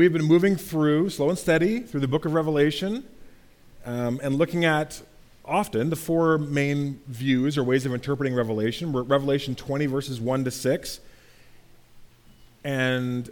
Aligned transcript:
We've 0.00 0.10
been 0.10 0.24
moving 0.24 0.56
through, 0.56 1.10
slow 1.10 1.28
and 1.28 1.36
steady, 1.36 1.80
through 1.80 2.00
the 2.00 2.08
book 2.08 2.24
of 2.24 2.32
Revelation 2.32 3.04
um, 3.84 4.18
and 4.22 4.36
looking 4.36 4.64
at 4.64 5.02
often 5.44 5.90
the 5.90 5.96
four 5.96 6.38
main 6.38 7.02
views 7.06 7.58
or 7.58 7.64
ways 7.64 7.84
of 7.84 7.92
interpreting 7.92 8.34
Revelation. 8.34 8.94
We're 8.94 9.02
at 9.02 9.08
Revelation 9.08 9.54
20, 9.54 9.84
verses 9.84 10.18
1 10.18 10.44
to 10.44 10.50
6. 10.50 11.00
And 12.64 13.30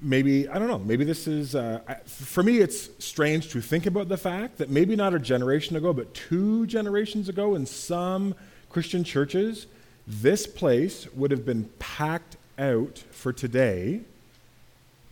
maybe, 0.00 0.48
I 0.48 0.58
don't 0.58 0.68
know, 0.68 0.78
maybe 0.78 1.04
this 1.04 1.26
is, 1.26 1.54
uh, 1.54 1.80
for 2.06 2.42
me, 2.42 2.60
it's 2.60 2.88
strange 2.98 3.50
to 3.50 3.60
think 3.60 3.84
about 3.84 4.08
the 4.08 4.16
fact 4.16 4.56
that 4.56 4.70
maybe 4.70 4.96
not 4.96 5.12
a 5.12 5.18
generation 5.18 5.76
ago, 5.76 5.92
but 5.92 6.14
two 6.14 6.66
generations 6.66 7.28
ago 7.28 7.54
in 7.54 7.66
some 7.66 8.34
Christian 8.70 9.04
churches, 9.04 9.66
this 10.06 10.46
place 10.46 11.06
would 11.12 11.30
have 11.30 11.44
been 11.44 11.68
packed 11.78 12.38
out 12.58 13.04
for 13.10 13.30
today 13.30 14.00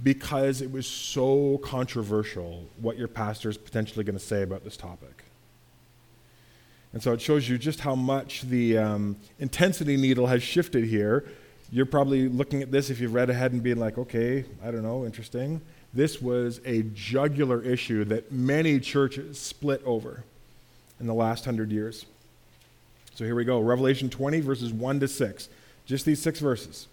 because 0.02 0.60
it 0.60 0.70
was 0.70 0.86
so 0.86 1.58
controversial 1.58 2.64
what 2.80 2.98
your 2.98 3.08
pastor 3.08 3.48
is 3.48 3.56
potentially 3.56 4.04
going 4.04 4.18
to 4.18 4.24
say 4.24 4.42
about 4.42 4.64
this 4.64 4.76
topic. 4.76 5.24
And 6.92 7.02
so 7.02 7.12
it 7.12 7.20
shows 7.20 7.48
you 7.48 7.58
just 7.58 7.80
how 7.80 7.94
much 7.94 8.42
the 8.42 8.78
um, 8.78 9.16
intensity 9.38 9.96
needle 9.96 10.26
has 10.28 10.42
shifted 10.42 10.84
here. 10.84 11.24
You're 11.72 11.86
probably 11.86 12.28
looking 12.28 12.62
at 12.62 12.70
this 12.70 12.88
if 12.90 13.00
you've 13.00 13.14
read 13.14 13.30
ahead 13.30 13.52
and 13.52 13.62
being 13.62 13.78
like, 13.78 13.98
okay, 13.98 14.44
I 14.62 14.70
don't 14.70 14.82
know, 14.82 15.04
interesting. 15.04 15.60
This 15.92 16.22
was 16.22 16.60
a 16.64 16.82
jugular 16.94 17.62
issue 17.62 18.04
that 18.06 18.30
many 18.30 18.78
churches 18.78 19.40
split 19.40 19.82
over 19.84 20.22
in 21.00 21.06
the 21.06 21.14
last 21.14 21.44
hundred 21.44 21.72
years. 21.72 22.06
So 23.14 23.24
here 23.24 23.34
we 23.34 23.44
go 23.44 23.60
Revelation 23.60 24.10
20, 24.10 24.40
verses 24.40 24.72
1 24.72 25.00
to 25.00 25.08
6. 25.08 25.48
Just 25.86 26.04
these 26.04 26.20
six 26.20 26.40
verses. 26.40 26.88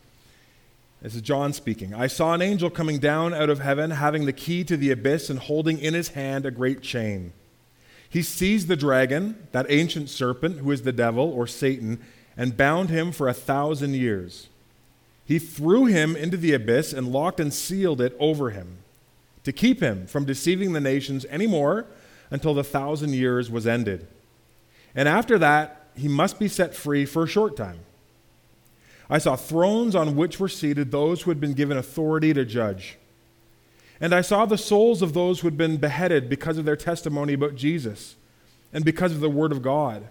This 1.01 1.15
is 1.15 1.21
John 1.23 1.51
speaking. 1.51 1.95
I 1.95 2.05
saw 2.05 2.33
an 2.33 2.43
angel 2.43 2.69
coming 2.69 2.99
down 2.99 3.33
out 3.33 3.49
of 3.49 3.59
heaven, 3.59 3.89
having 3.89 4.25
the 4.25 4.33
key 4.33 4.63
to 4.65 4.77
the 4.77 4.91
abyss 4.91 5.31
and 5.31 5.39
holding 5.39 5.79
in 5.79 5.95
his 5.95 6.09
hand 6.09 6.45
a 6.45 6.51
great 6.51 6.81
chain. 6.81 7.33
He 8.07 8.21
seized 8.21 8.67
the 8.67 8.75
dragon, 8.75 9.47
that 9.51 9.65
ancient 9.69 10.09
serpent 10.09 10.59
who 10.59 10.69
is 10.69 10.83
the 10.83 10.91
devil 10.91 11.31
or 11.31 11.47
Satan, 11.47 11.99
and 12.37 12.55
bound 12.55 12.89
him 12.89 13.11
for 13.11 13.27
a 13.27 13.33
thousand 13.33 13.95
years. 13.95 14.47
He 15.25 15.39
threw 15.39 15.85
him 15.85 16.15
into 16.15 16.37
the 16.37 16.53
abyss 16.53 16.93
and 16.93 17.11
locked 17.11 17.39
and 17.39 17.53
sealed 17.53 18.01
it 18.01 18.15
over 18.19 18.51
him 18.51 18.79
to 19.43 19.51
keep 19.51 19.79
him 19.79 20.05
from 20.05 20.25
deceiving 20.25 20.73
the 20.73 20.79
nations 20.79 21.25
any 21.29 21.47
more 21.47 21.87
until 22.29 22.53
the 22.53 22.63
thousand 22.63 23.13
years 23.13 23.49
was 23.49 23.65
ended. 23.65 24.07
And 24.93 25.07
after 25.07 25.39
that, 25.39 25.87
he 25.95 26.07
must 26.07 26.37
be 26.37 26.47
set 26.47 26.75
free 26.75 27.05
for 27.05 27.23
a 27.23 27.27
short 27.27 27.57
time. 27.57 27.79
I 29.11 29.17
saw 29.17 29.35
thrones 29.35 29.93
on 29.93 30.15
which 30.15 30.39
were 30.39 30.47
seated 30.47 30.89
those 30.89 31.21
who 31.21 31.31
had 31.31 31.41
been 31.41 31.53
given 31.53 31.77
authority 31.77 32.33
to 32.33 32.45
judge. 32.45 32.97
And 33.99 34.15
I 34.15 34.21
saw 34.21 34.45
the 34.45 34.57
souls 34.57 35.01
of 35.01 35.13
those 35.13 35.41
who 35.41 35.47
had 35.47 35.57
been 35.57 35.75
beheaded 35.75 36.29
because 36.29 36.57
of 36.57 36.63
their 36.63 36.77
testimony 36.77 37.33
about 37.33 37.55
Jesus 37.55 38.15
and 38.71 38.85
because 38.85 39.11
of 39.11 39.19
the 39.19 39.29
word 39.29 39.51
of 39.51 39.61
God. 39.61 40.07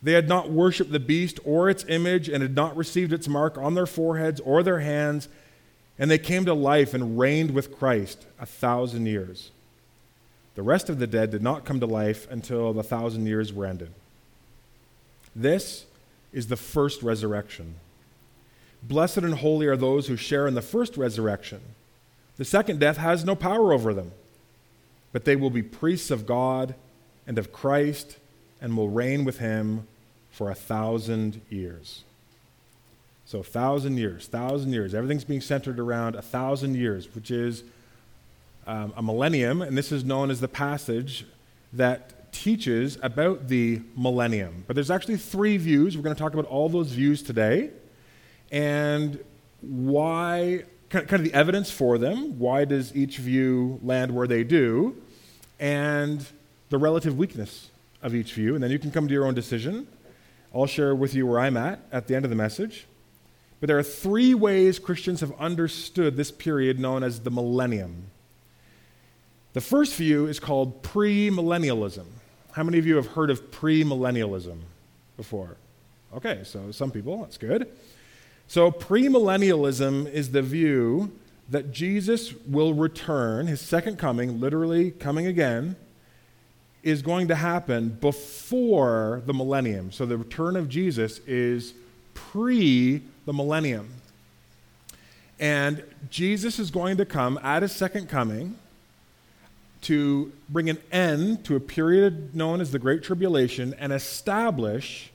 They 0.00 0.12
had 0.12 0.28
not 0.28 0.50
worshiped 0.50 0.92
the 0.92 1.00
beast 1.00 1.40
or 1.44 1.68
its 1.68 1.84
image 1.88 2.28
and 2.28 2.42
had 2.42 2.54
not 2.54 2.76
received 2.76 3.12
its 3.12 3.26
mark 3.26 3.58
on 3.58 3.74
their 3.74 3.86
foreheads 3.86 4.38
or 4.40 4.62
their 4.62 4.78
hands, 4.78 5.28
and 5.98 6.08
they 6.08 6.18
came 6.18 6.44
to 6.44 6.54
life 6.54 6.94
and 6.94 7.18
reigned 7.18 7.50
with 7.50 7.76
Christ 7.76 8.24
a 8.38 8.46
thousand 8.46 9.06
years. 9.06 9.50
The 10.54 10.62
rest 10.62 10.88
of 10.88 11.00
the 11.00 11.08
dead 11.08 11.32
did 11.32 11.42
not 11.42 11.64
come 11.64 11.80
to 11.80 11.86
life 11.86 12.30
until 12.30 12.72
the 12.72 12.84
thousand 12.84 13.26
years 13.26 13.52
were 13.52 13.66
ended. 13.66 13.90
This 15.34 15.86
is 16.32 16.46
the 16.46 16.56
first 16.56 17.02
resurrection. 17.02 17.74
Blessed 18.88 19.18
and 19.18 19.34
holy 19.34 19.66
are 19.66 19.76
those 19.76 20.06
who 20.06 20.16
share 20.16 20.46
in 20.46 20.54
the 20.54 20.62
first 20.62 20.96
resurrection. 20.96 21.60
The 22.36 22.44
second 22.44 22.78
death 22.78 22.98
has 22.98 23.24
no 23.24 23.34
power 23.34 23.72
over 23.72 23.92
them, 23.92 24.12
but 25.12 25.24
they 25.24 25.34
will 25.34 25.50
be 25.50 25.62
priests 25.62 26.10
of 26.10 26.26
God 26.26 26.74
and 27.26 27.38
of 27.38 27.52
Christ 27.52 28.18
and 28.60 28.76
will 28.76 28.88
reign 28.88 29.24
with 29.24 29.38
him 29.38 29.88
for 30.30 30.50
a 30.50 30.54
thousand 30.54 31.40
years. 31.50 32.04
So, 33.24 33.40
a 33.40 33.44
thousand 33.44 33.96
years, 33.96 34.28
thousand 34.28 34.72
years. 34.72 34.94
Everything's 34.94 35.24
being 35.24 35.40
centered 35.40 35.80
around 35.80 36.14
a 36.14 36.22
thousand 36.22 36.76
years, 36.76 37.12
which 37.12 37.32
is 37.32 37.64
um, 38.68 38.92
a 38.96 39.02
millennium, 39.02 39.62
and 39.62 39.76
this 39.76 39.90
is 39.90 40.04
known 40.04 40.30
as 40.30 40.40
the 40.40 40.48
passage 40.48 41.26
that 41.72 42.32
teaches 42.32 42.98
about 43.02 43.48
the 43.48 43.80
millennium. 43.96 44.62
But 44.68 44.76
there's 44.76 44.92
actually 44.92 45.16
three 45.16 45.56
views. 45.56 45.96
We're 45.96 46.04
going 46.04 46.14
to 46.14 46.22
talk 46.22 46.34
about 46.34 46.44
all 46.44 46.68
those 46.68 46.92
views 46.92 47.20
today 47.22 47.70
and 48.50 49.22
why, 49.60 50.64
kind 50.88 51.12
of 51.12 51.24
the 51.24 51.34
evidence 51.34 51.70
for 51.70 51.98
them. 51.98 52.38
Why 52.38 52.64
does 52.64 52.94
each 52.94 53.18
view 53.18 53.80
land 53.82 54.14
where 54.14 54.26
they 54.26 54.44
do? 54.44 55.02
And 55.58 56.26
the 56.68 56.78
relative 56.78 57.16
weakness 57.16 57.70
of 58.02 58.14
each 58.14 58.34
view. 58.34 58.54
And 58.54 58.62
then 58.62 58.70
you 58.70 58.78
can 58.78 58.90
come 58.90 59.08
to 59.08 59.12
your 59.14 59.26
own 59.26 59.34
decision. 59.34 59.88
I'll 60.54 60.66
share 60.66 60.94
with 60.94 61.14
you 61.14 61.26
where 61.26 61.40
I'm 61.40 61.56
at 61.56 61.80
at 61.92 62.06
the 62.06 62.14
end 62.14 62.24
of 62.24 62.30
the 62.30 62.36
message. 62.36 62.86
But 63.60 63.68
there 63.68 63.78
are 63.78 63.82
three 63.82 64.34
ways 64.34 64.78
Christians 64.78 65.20
have 65.20 65.32
understood 65.38 66.16
this 66.16 66.30
period 66.30 66.78
known 66.78 67.02
as 67.02 67.20
the 67.20 67.30
millennium. 67.30 68.10
The 69.54 69.60
first 69.62 69.94
view 69.94 70.26
is 70.26 70.38
called 70.38 70.82
premillennialism. 70.82 72.04
How 72.52 72.62
many 72.62 72.78
of 72.78 72.86
you 72.86 72.96
have 72.96 73.06
heard 73.08 73.30
of 73.30 73.50
premillennialism 73.50 74.58
before? 75.16 75.56
Okay, 76.14 76.42
so 76.44 76.70
some 76.70 76.90
people, 76.90 77.22
that's 77.22 77.38
good. 77.38 77.68
So, 78.48 78.70
premillennialism 78.70 80.10
is 80.10 80.30
the 80.30 80.42
view 80.42 81.12
that 81.48 81.72
Jesus 81.72 82.34
will 82.46 82.74
return, 82.74 83.46
his 83.46 83.60
second 83.60 83.98
coming, 83.98 84.40
literally 84.40 84.92
coming 84.92 85.26
again, 85.26 85.76
is 86.82 87.02
going 87.02 87.28
to 87.28 87.34
happen 87.34 87.88
before 88.00 89.22
the 89.26 89.34
millennium. 89.34 89.90
So, 89.90 90.06
the 90.06 90.16
return 90.16 90.56
of 90.56 90.68
Jesus 90.68 91.18
is 91.26 91.74
pre 92.14 93.02
the 93.24 93.32
millennium. 93.32 93.88
And 95.38 95.82
Jesus 96.08 96.58
is 96.58 96.70
going 96.70 96.96
to 96.96 97.04
come 97.04 97.38
at 97.42 97.62
his 97.62 97.72
second 97.72 98.08
coming 98.08 98.56
to 99.82 100.32
bring 100.48 100.70
an 100.70 100.78
end 100.90 101.44
to 101.44 101.56
a 101.56 101.60
period 101.60 102.34
known 102.34 102.60
as 102.60 102.70
the 102.70 102.78
Great 102.78 103.02
Tribulation 103.02 103.74
and 103.78 103.92
establish 103.92 105.12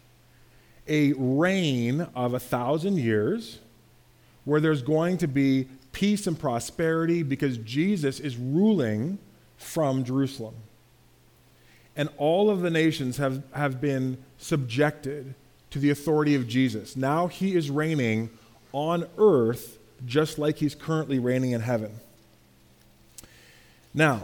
a 0.92 1.14
reign 1.14 2.02
of 2.14 2.34
a 2.34 2.40
thousand 2.40 2.98
years 2.98 3.60
where 4.44 4.60
there's 4.60 4.82
going 4.82 5.18
to 5.18 5.28
be 5.28 5.70
peace 5.94 6.28
and 6.28 6.38
prosperity 6.38 7.24
because 7.24 7.58
Jesus 7.60 8.20
is 8.20 8.36
ruling 8.36 9.18
from 9.58 10.04
Jerusalem. 10.04 10.56
And 11.96 12.10
all 12.18 12.50
of 12.50 12.60
the 12.60 12.70
nations 12.70 13.18
have, 13.18 13.42
have 13.54 13.80
been 13.80 14.18
subjected 14.38 15.34
to 15.70 15.80
the 15.80 15.92
authority 15.92 16.36
of 16.36 16.46
Jesus. 16.50 16.98
Now 16.98 17.28
he 17.28 17.56
is 17.56 17.72
reigning 17.72 18.30
on 18.74 19.08
earth 19.18 19.78
just 20.06 20.38
like 20.38 20.58
he's 20.58 20.76
currently 20.76 21.20
reigning 21.20 21.52
in 21.52 21.62
heaven. 21.62 21.94
Now, 23.94 24.24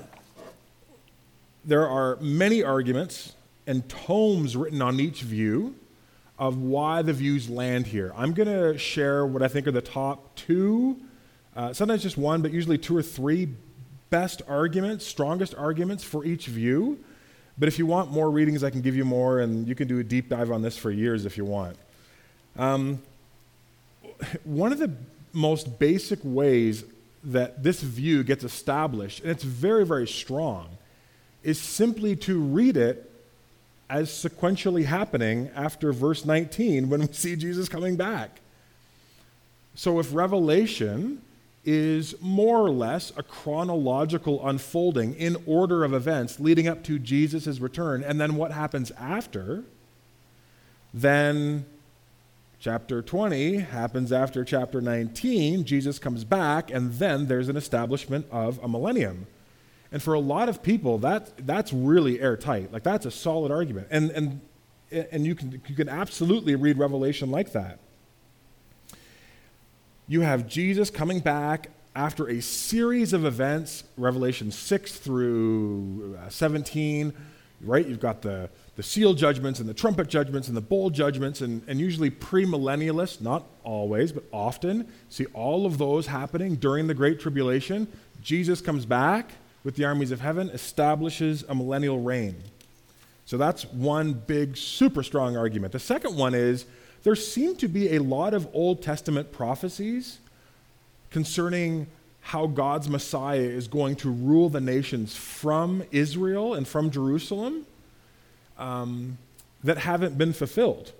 there 1.63 1.87
are 1.87 2.17
many 2.19 2.61
arguments 2.61 3.33
and 3.65 3.87
tomes 3.87 4.57
written 4.57 4.81
on 4.81 4.99
each 4.99 5.21
view 5.21 5.75
of 6.39 6.57
why 6.57 7.01
the 7.01 7.13
views 7.13 7.49
land 7.49 7.87
here. 7.87 8.13
I'm 8.15 8.33
going 8.33 8.47
to 8.47 8.77
share 8.77 9.25
what 9.25 9.41
I 9.41 9.47
think 9.47 9.67
are 9.67 9.71
the 9.71 9.81
top 9.81 10.35
two, 10.35 10.97
uh, 11.55 11.73
sometimes 11.73 12.03
just 12.03 12.17
one, 12.17 12.41
but 12.41 12.51
usually 12.51 12.77
two 12.77 12.95
or 12.95 13.01
three 13.01 13.49
best 14.09 14.41
arguments, 14.47 15.05
strongest 15.05 15.55
arguments 15.55 16.03
for 16.03 16.23
each 16.23 16.45
view. 16.45 16.99
But 17.57 17.67
if 17.67 17.79
you 17.79 17.87
want 17.87 18.11
more 18.11 18.29
readings, 18.29 18.63
I 18.63 18.69
can 18.69 18.81
give 18.81 18.95
you 18.95 19.03
more, 19.03 19.39
and 19.39 19.67
you 19.67 19.73
can 19.73 19.87
do 19.87 19.99
a 19.99 20.03
deep 20.03 20.29
dive 20.29 20.51
on 20.51 20.61
this 20.61 20.77
for 20.77 20.91
years 20.91 21.25
if 21.25 21.37
you 21.37 21.45
want. 21.45 21.75
Um, 22.55 23.01
one 24.43 24.71
of 24.71 24.77
the 24.77 24.91
most 25.33 25.79
basic 25.79 26.19
ways 26.23 26.83
that 27.23 27.63
this 27.63 27.81
view 27.81 28.23
gets 28.23 28.43
established, 28.43 29.21
and 29.21 29.31
it's 29.31 29.43
very, 29.43 29.85
very 29.85 30.07
strong, 30.07 30.77
is 31.43 31.59
simply 31.59 32.15
to 32.15 32.39
read 32.39 32.77
it 32.77 33.06
as 33.89 34.09
sequentially 34.09 34.85
happening 34.85 35.49
after 35.55 35.93
verse 35.93 36.25
19 36.25 36.89
when 36.89 37.01
we 37.01 37.07
see 37.13 37.35
Jesus 37.35 37.69
coming 37.69 37.95
back. 37.95 38.41
So 39.75 39.99
if 39.99 40.13
Revelation 40.13 41.21
is 41.63 42.15
more 42.21 42.59
or 42.59 42.69
less 42.69 43.11
a 43.17 43.23
chronological 43.23 44.45
unfolding 44.47 45.13
in 45.15 45.37
order 45.45 45.83
of 45.83 45.93
events 45.93 46.39
leading 46.39 46.67
up 46.67 46.83
to 46.83 46.97
Jesus' 46.97 47.59
return, 47.59 48.03
and 48.03 48.19
then 48.19 48.35
what 48.35 48.51
happens 48.51 48.91
after, 48.91 49.63
then 50.93 51.65
chapter 52.59 53.01
20 53.01 53.57
happens 53.57 54.11
after 54.11 54.43
chapter 54.43 54.81
19. 54.81 55.65
Jesus 55.65 55.99
comes 55.99 56.23
back, 56.23 56.71
and 56.71 56.93
then 56.93 57.27
there's 57.27 57.49
an 57.49 57.57
establishment 57.57 58.25
of 58.31 58.59
a 58.63 58.67
millennium. 58.67 59.27
And 59.91 60.01
for 60.01 60.13
a 60.13 60.19
lot 60.19 60.49
of 60.49 60.61
people, 60.61 60.97
that, 60.99 61.45
that's 61.45 61.71
really 61.71 62.19
airtight. 62.19 62.73
Like, 62.73 62.83
that's 62.83 63.05
a 63.05 63.11
solid 63.11 63.51
argument. 63.51 63.87
And, 63.89 64.11
and, 64.11 64.41
and 64.91 65.25
you, 65.25 65.35
can, 65.35 65.61
you 65.67 65.75
can 65.75 65.89
absolutely 65.89 66.55
read 66.55 66.77
Revelation 66.77 67.31
like 67.31 67.53
that. 67.53 67.79
You 70.07 70.21
have 70.21 70.47
Jesus 70.47 70.89
coming 70.89 71.19
back 71.19 71.69
after 71.95 72.29
a 72.29 72.41
series 72.41 73.11
of 73.13 73.25
events, 73.25 73.83
Revelation 73.97 74.51
6 74.51 74.99
through 74.99 76.17
uh, 76.21 76.29
17, 76.29 77.13
right? 77.61 77.85
You've 77.85 77.99
got 77.99 78.21
the, 78.21 78.49
the 78.75 78.83
seal 78.83 79.13
judgments 79.13 79.59
and 79.59 79.67
the 79.67 79.73
trumpet 79.73 80.07
judgments 80.07 80.47
and 80.47 80.55
the 80.55 80.61
bowl 80.61 80.89
judgments, 80.89 81.41
and, 81.41 81.63
and 81.67 81.79
usually 81.79 82.11
premillennialists, 82.11 83.19
not 83.19 83.45
always, 83.63 84.11
but 84.11 84.23
often, 84.31 84.87
see 85.09 85.25
all 85.33 85.65
of 85.65 85.77
those 85.77 86.07
happening 86.07 86.55
during 86.55 86.87
the 86.87 86.93
Great 86.93 87.19
Tribulation. 87.19 87.87
Jesus 88.21 88.61
comes 88.61 88.85
back 88.85 89.31
with 89.67 89.75
the 89.75 89.83
armies 89.83 90.11
of 90.11 90.21
heaven, 90.21 90.49
establishes 90.51 91.43
a 91.49 91.53
millennial 91.53 91.99
reign. 91.99 92.41
So 93.25 93.35
that's 93.35 93.65
one 93.65 94.13
big, 94.13 94.55
super 94.55 95.03
strong 95.03 95.35
argument. 95.35 95.73
The 95.73 95.79
second 95.79 96.15
one 96.15 96.33
is 96.33 96.63
there 97.03 97.17
seem 97.17 97.57
to 97.57 97.67
be 97.67 97.97
a 97.97 97.99
lot 97.99 98.33
of 98.33 98.47
Old 98.53 98.81
Testament 98.81 99.33
prophecies 99.33 100.19
concerning 101.11 101.87
how 102.21 102.47
God's 102.47 102.87
Messiah 102.87 103.41
is 103.41 103.67
going 103.67 103.97
to 103.97 104.09
rule 104.09 104.47
the 104.47 104.61
nations 104.61 105.17
from 105.17 105.83
Israel 105.91 106.53
and 106.53 106.65
from 106.65 106.89
Jerusalem 106.89 107.65
um, 108.57 109.17
that 109.65 109.79
haven't 109.79 110.17
been 110.17 110.31
fulfilled. 110.31 110.93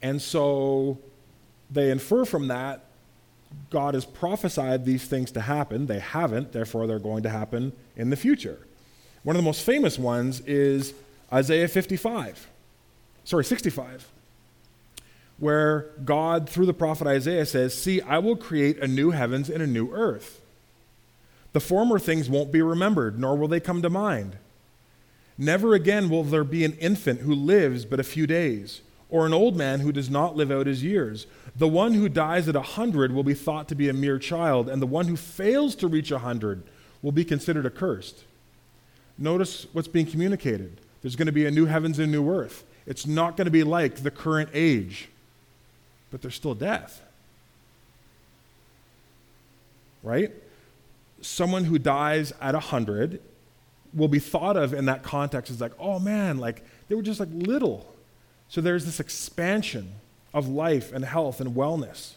And 0.00 0.22
so 0.22 0.96
they 1.70 1.90
infer 1.90 2.24
from 2.24 2.48
that 2.48 2.86
God 3.70 3.94
has 3.94 4.04
prophesied 4.04 4.84
these 4.84 5.04
things 5.04 5.30
to 5.32 5.40
happen. 5.40 5.86
They 5.86 5.98
haven't, 5.98 6.52
therefore, 6.52 6.86
they're 6.86 6.98
going 6.98 7.22
to 7.22 7.30
happen 7.30 7.72
in 7.96 8.10
the 8.10 8.16
future. 8.16 8.58
One 9.22 9.36
of 9.36 9.42
the 9.42 9.46
most 9.46 9.62
famous 9.62 9.98
ones 9.98 10.40
is 10.40 10.94
Isaiah 11.32 11.68
55, 11.68 12.48
sorry, 13.24 13.44
65 13.44 14.08
where 15.42 15.86
God, 16.04 16.48
through 16.48 16.66
the 16.66 16.72
prophet 16.72 17.08
Isaiah, 17.08 17.44
says, 17.44 17.74
See, 17.74 18.00
I 18.00 18.18
will 18.18 18.36
create 18.36 18.78
a 18.78 18.86
new 18.86 19.10
heavens 19.10 19.50
and 19.50 19.60
a 19.60 19.66
new 19.66 19.92
earth. 19.92 20.40
The 21.52 21.58
former 21.58 21.98
things 21.98 22.30
won't 22.30 22.52
be 22.52 22.62
remembered, 22.62 23.18
nor 23.18 23.36
will 23.36 23.48
they 23.48 23.58
come 23.58 23.82
to 23.82 23.90
mind. 23.90 24.36
Never 25.36 25.74
again 25.74 26.08
will 26.08 26.22
there 26.22 26.44
be 26.44 26.64
an 26.64 26.74
infant 26.74 27.22
who 27.22 27.34
lives 27.34 27.84
but 27.84 27.98
a 27.98 28.04
few 28.04 28.24
days, 28.24 28.82
or 29.12 29.26
an 29.26 29.32
old 29.32 29.56
man 29.56 29.78
who 29.78 29.92
does 29.92 30.10
not 30.10 30.34
live 30.34 30.50
out 30.50 30.66
his 30.66 30.82
years. 30.82 31.28
The 31.54 31.68
one 31.68 31.94
who 31.94 32.08
dies 32.08 32.48
at 32.48 32.56
a 32.56 32.62
hundred 32.62 33.12
will 33.12 33.22
be 33.22 33.34
thought 33.34 33.68
to 33.68 33.76
be 33.76 33.88
a 33.88 33.92
mere 33.92 34.18
child, 34.18 34.68
and 34.68 34.82
the 34.82 34.86
one 34.86 35.06
who 35.06 35.16
fails 35.16 35.76
to 35.76 35.86
reach 35.86 36.10
a 36.10 36.18
hundred 36.18 36.64
will 37.00 37.12
be 37.12 37.24
considered 37.24 37.66
accursed. 37.66 38.24
Notice 39.16 39.68
what's 39.72 39.86
being 39.86 40.06
communicated. 40.06 40.80
There's 41.02 41.14
going 41.14 41.26
to 41.26 41.32
be 41.32 41.46
a 41.46 41.50
new 41.50 41.66
heavens 41.66 42.00
and 42.00 42.08
a 42.08 42.10
new 42.10 42.28
earth. 42.28 42.64
It's 42.86 43.06
not 43.06 43.36
going 43.36 43.44
to 43.44 43.52
be 43.52 43.62
like 43.62 43.96
the 44.02 44.10
current 44.10 44.50
age 44.52 45.08
but 46.12 46.22
there's 46.22 46.36
still 46.36 46.54
death. 46.54 47.02
Right? 50.04 50.30
Someone 51.22 51.64
who 51.64 51.78
dies 51.78 52.32
at 52.40 52.54
a 52.54 52.58
100 52.58 53.20
will 53.94 54.08
be 54.08 54.18
thought 54.18 54.56
of 54.56 54.74
in 54.74 54.84
that 54.84 55.02
context 55.02 55.50
as 55.50 55.60
like, 55.60 55.72
oh 55.78 55.98
man, 55.98 56.38
like 56.38 56.64
they 56.88 56.94
were 56.94 57.02
just 57.02 57.18
like 57.18 57.30
little. 57.32 57.91
So 58.52 58.60
there's 58.60 58.84
this 58.84 59.00
expansion 59.00 59.94
of 60.34 60.46
life 60.46 60.92
and 60.92 61.06
health 61.06 61.40
and 61.40 61.56
wellness. 61.56 62.16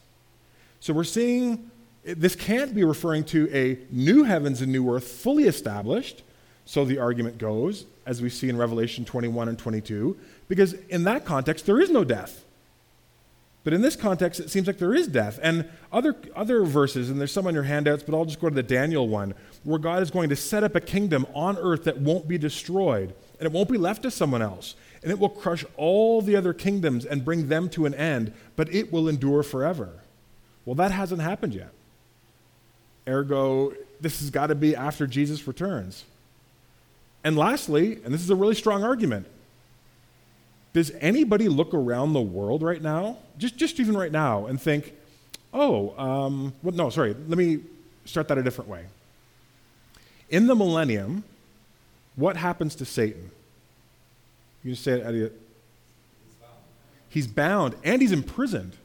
So 0.81 0.91
we're 0.91 1.05
seeing 1.05 1.71
this 2.03 2.35
can't 2.35 2.75
be 2.75 2.83
referring 2.83 3.23
to 3.27 3.49
a 3.53 3.79
new 3.89 4.25
heavens 4.25 4.61
and 4.61 4.69
new 4.69 4.93
earth 4.93 5.07
fully 5.07 5.45
established, 5.45 6.23
so 6.65 6.83
the 6.83 6.99
argument 6.99 7.37
goes, 7.37 7.85
as 8.05 8.21
we 8.21 8.29
see 8.29 8.49
in 8.49 8.57
Revelation 8.57 9.05
21 9.05 9.47
and 9.47 9.57
22, 9.57 10.17
because 10.49 10.73
in 10.73 11.05
that 11.05 11.23
context, 11.23 11.65
there 11.65 11.79
is 11.79 11.89
no 11.89 12.03
death. 12.03 12.43
But 13.63 13.71
in 13.71 13.81
this 13.81 13.95
context, 13.95 14.41
it 14.41 14.49
seems 14.49 14.67
like 14.67 14.77
there 14.77 14.93
is 14.93 15.07
death. 15.07 15.39
And 15.41 15.69
other, 15.89 16.17
other 16.35 16.65
verses, 16.65 17.09
and 17.09 17.17
there's 17.17 17.31
some 17.31 17.47
on 17.47 17.53
your 17.53 17.63
handouts, 17.63 18.03
but 18.03 18.13
I'll 18.13 18.25
just 18.25 18.41
go 18.41 18.49
to 18.49 18.55
the 18.55 18.61
Daniel 18.61 19.07
one, 19.07 19.35
where 19.63 19.79
God 19.79 20.03
is 20.03 20.11
going 20.11 20.27
to 20.27 20.35
set 20.35 20.65
up 20.65 20.75
a 20.75 20.81
kingdom 20.81 21.25
on 21.33 21.57
earth 21.57 21.85
that 21.85 21.99
won't 21.99 22.27
be 22.27 22.37
destroyed, 22.37 23.15
and 23.39 23.47
it 23.47 23.53
won't 23.53 23.69
be 23.69 23.77
left 23.77 24.03
to 24.03 24.11
someone 24.11 24.41
else. 24.41 24.75
And 25.05 25.11
it 25.11 25.19
will 25.19 25.29
crush 25.29 25.63
all 25.77 26.19
the 26.23 26.35
other 26.35 26.51
kingdoms 26.51 27.05
and 27.05 27.23
bring 27.23 27.47
them 27.47 27.69
to 27.69 27.85
an 27.85 27.93
end, 27.93 28.33
but 28.55 28.73
it 28.73 28.91
will 28.91 29.07
endure 29.07 29.43
forever. 29.43 29.91
Well, 30.65 30.73
that 30.75 30.89
hasn't 30.89 31.21
happened 31.21 31.53
yet. 31.53 31.69
Ergo, 33.07 33.73
this 34.01 34.19
has 34.19 34.31
got 34.31 34.47
to 34.47 34.55
be 34.55 34.75
after 34.75 35.05
Jesus 35.05 35.47
returns. 35.47 36.05
And 37.23 37.37
lastly, 37.37 37.99
and 38.03 38.11
this 38.11 38.21
is 38.21 38.31
a 38.31 38.35
really 38.35 38.55
strong 38.55 38.83
argument, 38.83 39.27
does 40.73 40.91
anybody 40.99 41.49
look 41.49 41.75
around 41.75 42.13
the 42.13 42.21
world 42.21 42.63
right 42.63 42.81
now, 42.81 43.19
just, 43.37 43.57
just 43.57 43.79
even 43.79 43.95
right 43.95 44.11
now, 44.11 44.47
and 44.47 44.59
think, 44.59 44.91
oh, 45.53 45.95
um, 45.99 46.51
well, 46.63 46.75
no, 46.75 46.89
sorry, 46.89 47.15
let 47.27 47.37
me 47.37 47.59
start 48.05 48.27
that 48.29 48.39
a 48.39 48.43
different 48.43 48.71
way. 48.71 48.85
In 50.31 50.47
the 50.47 50.55
millennium, 50.55 51.23
what 52.15 52.37
happens 52.37 52.73
to 52.75 52.85
Satan? 52.85 53.29
You 54.65 54.71
just 54.71 54.83
say 54.83 54.93
it, 54.93 55.05
Eddie. 55.05 55.19
He's 55.19 55.27
bound. 56.41 56.57
he's 57.09 57.27
bound 57.27 57.75
and 57.83 58.01
he's 58.01 58.11
imprisoned. 58.11 58.75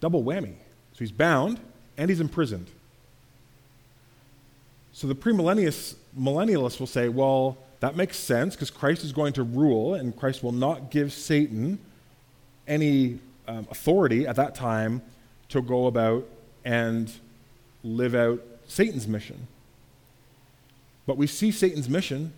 Double 0.00 0.22
whammy. 0.22 0.56
So 0.92 0.98
he's 0.98 1.10
bound 1.10 1.58
and 1.96 2.10
he's 2.10 2.20
imprisoned. 2.20 2.66
So 4.92 5.06
the 5.06 5.14
premillennialists 5.14 6.78
will 6.78 6.86
say, 6.86 7.08
well, 7.08 7.56
that 7.80 7.96
makes 7.96 8.18
sense 8.18 8.54
because 8.54 8.70
Christ 8.70 9.02
is 9.02 9.12
going 9.12 9.32
to 9.32 9.42
rule, 9.42 9.94
and 9.94 10.16
Christ 10.16 10.42
will 10.42 10.52
not 10.52 10.90
give 10.90 11.12
Satan 11.12 11.78
any 12.68 13.18
um, 13.48 13.66
authority 13.70 14.26
at 14.26 14.36
that 14.36 14.54
time 14.54 15.02
to 15.48 15.60
go 15.60 15.86
about 15.86 16.26
and 16.64 17.12
live 17.82 18.14
out 18.14 18.40
Satan's 18.68 19.08
mission. 19.08 19.48
But 21.06 21.16
we 21.16 21.26
see 21.26 21.50
Satan's 21.50 21.88
mission, 21.88 22.32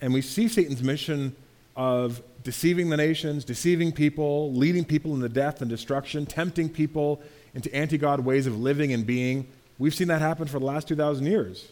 and 0.00 0.12
we 0.14 0.22
see 0.22 0.48
Satan's 0.48 0.82
mission 0.82 1.36
of 1.76 2.22
deceiving 2.42 2.88
the 2.88 2.96
nations, 2.96 3.44
deceiving 3.44 3.92
people, 3.92 4.52
leading 4.52 4.84
people 4.84 5.14
into 5.14 5.28
death 5.28 5.60
and 5.60 5.68
destruction, 5.68 6.24
tempting 6.24 6.70
people 6.70 7.20
into 7.54 7.72
anti 7.74 7.98
God 7.98 8.20
ways 8.20 8.46
of 8.46 8.58
living 8.58 8.92
and 8.92 9.06
being. 9.06 9.46
We've 9.78 9.94
seen 9.94 10.08
that 10.08 10.22
happen 10.22 10.46
for 10.46 10.58
the 10.58 10.64
last 10.64 10.88
2,000 10.88 11.26
years. 11.26 11.70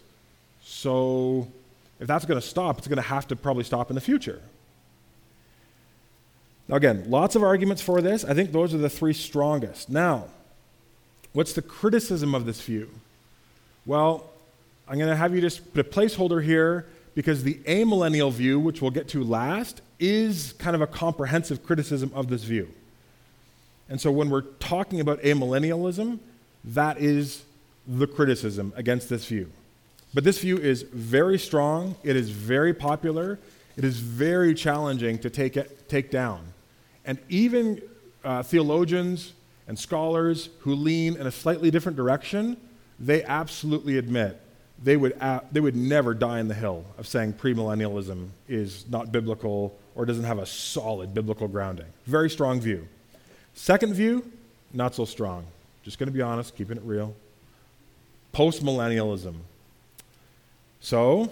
So 0.62 1.48
if 2.00 2.06
that's 2.06 2.24
going 2.26 2.40
to 2.40 2.46
stop, 2.46 2.78
it's 2.78 2.86
going 2.86 2.96
to 2.96 3.02
have 3.02 3.26
to 3.28 3.36
probably 3.36 3.64
stop 3.64 3.90
in 3.90 3.94
the 3.94 4.00
future. 4.00 4.42
Now, 6.68 6.76
again, 6.76 7.04
lots 7.08 7.36
of 7.36 7.42
arguments 7.42 7.82
for 7.82 8.00
this. 8.00 8.24
I 8.24 8.34
think 8.34 8.52
those 8.52 8.74
are 8.74 8.78
the 8.78 8.90
three 8.90 9.12
strongest. 9.12 9.90
Now, 9.90 10.26
what's 11.32 11.52
the 11.52 11.62
criticism 11.62 12.34
of 12.34 12.46
this 12.46 12.60
view? 12.60 12.90
Well, 13.86 14.30
I'm 14.88 14.98
going 14.98 15.10
to 15.10 15.16
have 15.16 15.34
you 15.34 15.40
just 15.40 15.72
put 15.74 15.86
a 15.86 15.88
placeholder 15.88 16.43
here 16.43 16.86
because 17.14 17.44
the 17.44 17.54
amillennial 17.66 18.32
view, 18.32 18.58
which 18.58 18.82
we'll 18.82 18.90
get 18.90 19.08
to 19.08 19.22
last, 19.22 19.80
is 20.00 20.54
kind 20.58 20.74
of 20.74 20.82
a 20.82 20.86
comprehensive 20.86 21.64
criticism 21.64 22.10
of 22.14 22.28
this 22.28 22.44
view. 22.44 22.68
And 23.88 24.00
so 24.00 24.10
when 24.10 24.30
we're 24.30 24.42
talking 24.42 25.00
about 25.00 25.20
amillennialism, 25.20 26.18
that 26.64 26.98
is 26.98 27.44
the 27.86 28.06
criticism 28.06 28.72
against 28.76 29.08
this 29.08 29.26
view. 29.26 29.50
But 30.12 30.24
this 30.24 30.38
view 30.38 30.56
is 30.56 30.82
very 30.82 31.38
strong, 31.38 31.96
it 32.02 32.16
is 32.16 32.30
very 32.30 32.72
popular, 32.72 33.38
it 33.76 33.84
is 33.84 33.98
very 33.98 34.54
challenging 34.54 35.18
to 35.18 35.30
take, 35.30 35.56
it, 35.56 35.88
take 35.88 36.10
down. 36.10 36.40
And 37.04 37.18
even 37.28 37.82
uh, 38.24 38.42
theologians 38.42 39.32
and 39.68 39.78
scholars 39.78 40.48
who 40.60 40.74
lean 40.74 41.16
in 41.16 41.26
a 41.26 41.30
slightly 41.30 41.70
different 41.70 41.96
direction, 41.96 42.56
they 42.98 43.22
absolutely 43.24 43.98
admit 43.98 44.40
they 44.82 44.96
would, 44.96 45.16
uh, 45.20 45.40
they 45.52 45.60
would 45.60 45.76
never 45.76 46.14
die 46.14 46.40
in 46.40 46.48
the 46.48 46.54
hill 46.54 46.84
of 46.98 47.06
saying 47.06 47.34
premillennialism 47.34 48.28
is 48.48 48.84
not 48.88 49.12
biblical 49.12 49.76
or 49.94 50.04
doesn't 50.04 50.24
have 50.24 50.38
a 50.38 50.46
solid 50.46 51.14
biblical 51.14 51.48
grounding. 51.48 51.86
Very 52.06 52.28
strong 52.28 52.60
view. 52.60 52.88
Second 53.54 53.94
view, 53.94 54.31
not 54.72 54.94
so 54.94 55.04
strong. 55.04 55.44
Just 55.84 55.98
going 55.98 56.08
to 56.08 56.12
be 56.12 56.22
honest, 56.22 56.56
keeping 56.56 56.76
it 56.76 56.82
real. 56.84 57.14
Postmillennialism. 58.32 59.34
So, 60.81 61.31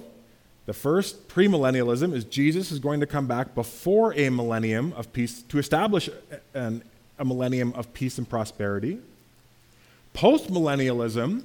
the 0.66 0.72
first 0.72 1.28
premillennialism 1.28 2.14
is 2.14 2.24
Jesus 2.24 2.70
is 2.70 2.78
going 2.78 3.00
to 3.00 3.06
come 3.06 3.26
back 3.26 3.54
before 3.54 4.14
a 4.14 4.30
millennium 4.30 4.92
of 4.92 5.12
peace 5.12 5.42
to 5.42 5.58
establish 5.58 6.08
an, 6.54 6.82
a 7.18 7.24
millennium 7.24 7.72
of 7.72 7.92
peace 7.92 8.18
and 8.18 8.28
prosperity. 8.28 9.00
Postmillennialism 10.14 11.42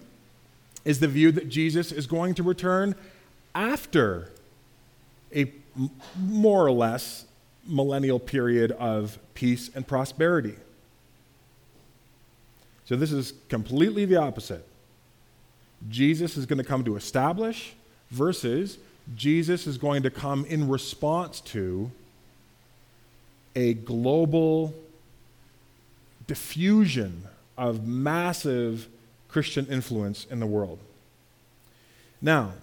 is 0.87 1.01
the 1.01 1.07
view 1.07 1.33
that 1.33 1.49
Jesus 1.49 1.91
is 1.91 2.07
going 2.07 2.33
to 2.35 2.43
return 2.43 2.95
after 3.53 4.29
a 5.35 5.51
more 6.17 6.65
or 6.65 6.71
less 6.71 7.25
millennial 7.65 8.19
period 8.19 8.71
of 8.71 9.19
peace 9.33 9.69
and 9.75 9.85
prosperity. 9.85 10.55
So, 12.85 12.95
this 12.95 13.11
is 13.11 13.33
completely 13.49 14.05
the 14.05 14.15
opposite. 14.15 14.65
Jesus 15.89 16.37
is 16.37 16.45
going 16.45 16.57
to 16.57 16.63
come 16.63 16.85
to 16.85 16.95
establish 16.95 17.75
versus 18.09 18.77
Jesus 19.13 19.67
is 19.67 19.77
going 19.77 20.03
to 20.03 20.09
come 20.09 20.45
in 20.45 20.69
response 20.69 21.41
to 21.41 21.91
a 23.57 23.73
global 23.73 24.73
diffusion 26.27 27.23
of 27.57 27.85
massive 27.85 28.87
Christian 29.27 29.65
influence 29.67 30.25
in 30.29 30.39
the 30.39 30.45
world. 30.45 30.79
Now, 32.21 32.53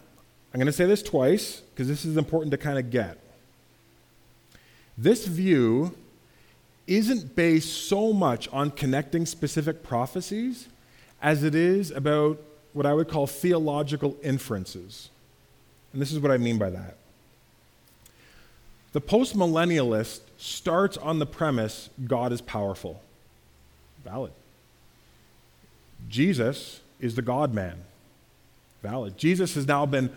I'm 0.52 0.58
going 0.58 0.66
to 0.66 0.72
say 0.72 0.86
this 0.86 1.02
twice 1.02 1.60
because 1.60 1.88
this 1.88 2.04
is 2.04 2.16
important 2.16 2.52
to 2.52 2.58
kind 2.58 2.78
of 2.78 2.90
get. 2.90 3.18
This 4.96 5.26
view 5.26 5.94
isn't 6.86 7.34
based 7.34 7.88
so 7.88 8.12
much 8.12 8.48
on 8.48 8.70
connecting 8.70 9.26
specific 9.26 9.82
prophecies 9.82 10.68
as 11.22 11.42
it 11.42 11.54
is 11.54 11.90
about 11.90 12.38
what 12.72 12.86
I 12.86 12.92
would 12.92 13.08
call 13.08 13.26
theological 13.26 14.16
inferences. 14.22 15.08
And 15.92 16.02
this 16.02 16.12
is 16.12 16.18
what 16.18 16.30
I 16.30 16.36
mean 16.36 16.58
by 16.58 16.70
that. 16.70 16.96
The 18.92 19.00
postmillennialist 19.00 20.20
starts 20.36 20.96
on 20.96 21.18
the 21.18 21.26
premise 21.26 21.90
God 22.06 22.32
is 22.32 22.40
powerful. 22.40 23.02
Valid. 24.04 24.32
Jesus 26.08 26.80
is 27.00 27.14
the 27.14 27.22
God 27.22 27.54
man. 27.54 27.84
Valid. 28.82 29.16
Jesus 29.16 29.54
has 29.54 29.66
now 29.66 29.86
been 29.86 30.10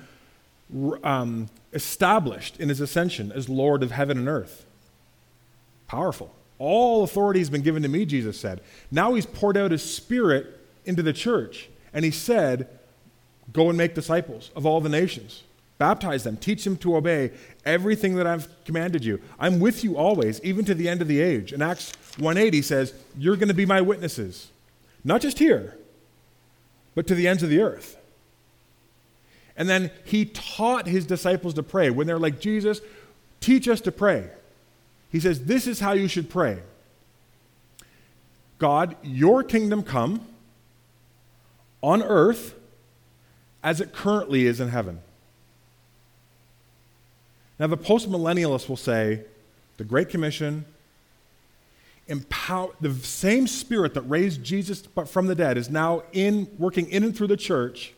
um, 1.04 1.50
established 1.74 2.60
in 2.60 2.70
his 2.70 2.82
ascension 2.82 3.32
as 3.32 3.48
Lord 3.48 3.84
of 3.84 3.92
heaven 3.92 4.18
and 4.18 4.28
earth. 4.28 4.66
Powerful. 5.88 6.34
All 6.60 7.04
authority 7.04 7.40
has 7.40 7.50
been 7.50 7.62
given 7.62 7.84
to 7.84 7.90
me, 7.90 8.06
Jesus 8.06 8.40
said. 8.40 8.62
Now 8.92 9.14
he's 9.14 9.26
poured 9.26 9.58
out 9.58 9.72
his 9.72 9.84
spirit 9.84 10.60
into 10.86 11.04
the 11.04 11.14
church. 11.14 11.70
And 11.94 12.04
he 12.04 12.12
said, 12.12 12.68
Go 13.54 13.70
and 13.70 13.78
make 13.78 13.96
disciples 13.96 14.52
of 14.56 14.66
all 14.66 14.82
the 14.82 14.90
nations. 14.90 15.44
Baptize 15.78 16.24
them, 16.24 16.38
teach 16.38 16.64
them 16.64 16.76
to 16.78 16.96
obey 16.96 17.32
everything 17.64 18.16
that 18.16 18.26
I've 18.26 18.50
commanded 18.66 19.06
you. 19.06 19.22
I'm 19.40 19.60
with 19.60 19.84
you 19.84 19.96
always, 19.96 20.42
even 20.44 20.66
to 20.66 20.74
the 20.74 20.90
end 20.90 21.02
of 21.02 21.08
the 21.08 21.22
age. 21.22 21.54
In 21.54 21.62
Acts 21.62 21.94
180 22.18 22.62
says, 22.64 22.94
You're 23.18 23.36
going 23.36 23.48
to 23.48 23.54
be 23.54 23.66
my 23.66 23.80
witnesses. 23.80 24.50
Not 25.08 25.22
just 25.22 25.40
here, 25.40 25.78
but 26.94 27.08
to 27.08 27.16
the 27.16 27.30
ends 27.30 27.42
of 27.42 27.50
the 27.50 27.62
earth. 27.62 27.96
And 29.56 29.70
then 29.70 29.90
he 30.04 30.26
taught 30.26 30.86
his 30.86 31.06
disciples 31.06 31.54
to 31.54 31.64
pray. 31.64 31.90
When 31.90 32.08
they're 32.08 32.20
like, 32.20 32.42
Jesus, 32.42 32.82
teach 33.40 33.70
us 33.70 33.80
to 33.82 33.92
pray. 33.94 34.30
He 35.10 35.22
says, 35.22 35.46
This 35.46 35.66
is 35.66 35.80
how 35.80 35.94
you 35.94 36.10
should 36.10 36.30
pray 36.30 36.60
God, 38.60 38.98
your 39.02 39.44
kingdom 39.44 39.82
come 39.82 40.28
on 41.82 42.04
earth 42.04 42.56
as 43.64 43.80
it 43.80 43.94
currently 43.94 44.46
is 44.46 44.60
in 44.60 44.68
heaven. 44.68 45.00
Now, 47.60 47.68
the 47.68 47.78
postmillennialists 47.78 48.68
will 48.68 48.76
say 48.76 49.22
the 49.78 49.86
Great 49.86 50.10
Commission, 50.10 50.66
empower, 52.08 52.72
the 52.82 52.94
same 52.94 53.48
spirit 53.48 53.94
that 53.94 54.02
raised 54.02 54.44
Jesus 54.44 54.84
from 55.08 55.28
the 55.28 55.36
dead 55.36 55.58
is 55.58 55.70
now 55.70 56.04
in, 56.14 56.50
working 56.58 56.90
in 56.90 57.04
and 57.04 57.16
through 57.16 57.28
the 57.28 57.38
church. 57.38 57.94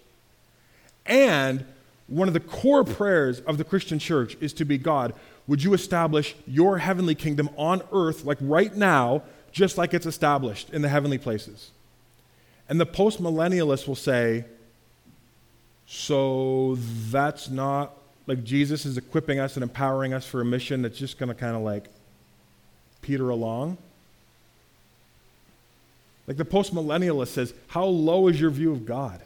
And 1.06 1.66
one 2.08 2.28
of 2.28 2.34
the 2.34 2.40
core 2.40 2.84
prayers 2.84 3.40
of 3.42 3.58
the 3.58 3.64
Christian 3.64 4.00
church 4.00 4.36
is 4.42 4.54
to 4.54 4.66
be 4.66 4.78
God, 4.78 5.14
would 5.48 5.64
you 5.64 5.74
establish 5.74 6.36
your 6.46 6.78
heavenly 6.78 7.16
kingdom 7.16 7.50
on 7.58 7.82
earth, 7.92 8.26
like 8.26 8.38
right 8.42 8.76
now, 8.76 9.24
just 9.52 9.78
like 9.78 9.94
it's 9.94 10.06
established 10.06 10.70
in 10.70 10.82
the 10.82 10.90
heavenly 10.90 11.18
places? 11.18 11.72
And 12.68 12.80
the 12.80 12.86
postmillennialists 12.86 13.88
will 13.88 13.96
say, 13.96 14.46
so 15.88 16.78
that's 17.10 17.50
not 17.50 17.96
like 18.28 18.44
Jesus 18.44 18.86
is 18.86 18.96
equipping 18.96 19.40
us 19.40 19.56
and 19.56 19.64
empowering 19.64 20.14
us 20.14 20.24
for 20.24 20.42
a 20.42 20.46
mission 20.46 20.84
that's 20.84 21.00
just 21.00 21.18
going 21.18 21.30
to 21.30 21.36
kind 21.36 21.56
of 21.56 21.64
like 21.64 21.90
peter 23.02 23.30
along. 23.30 23.78
Like 26.30 26.38
the 26.38 26.46
postmillennialist 26.46 27.30
says, 27.30 27.56
how 27.70 27.86
low 27.86 28.28
is 28.28 28.40
your 28.40 28.52
view 28.52 28.72
of 28.72 28.86
God? 28.86 29.20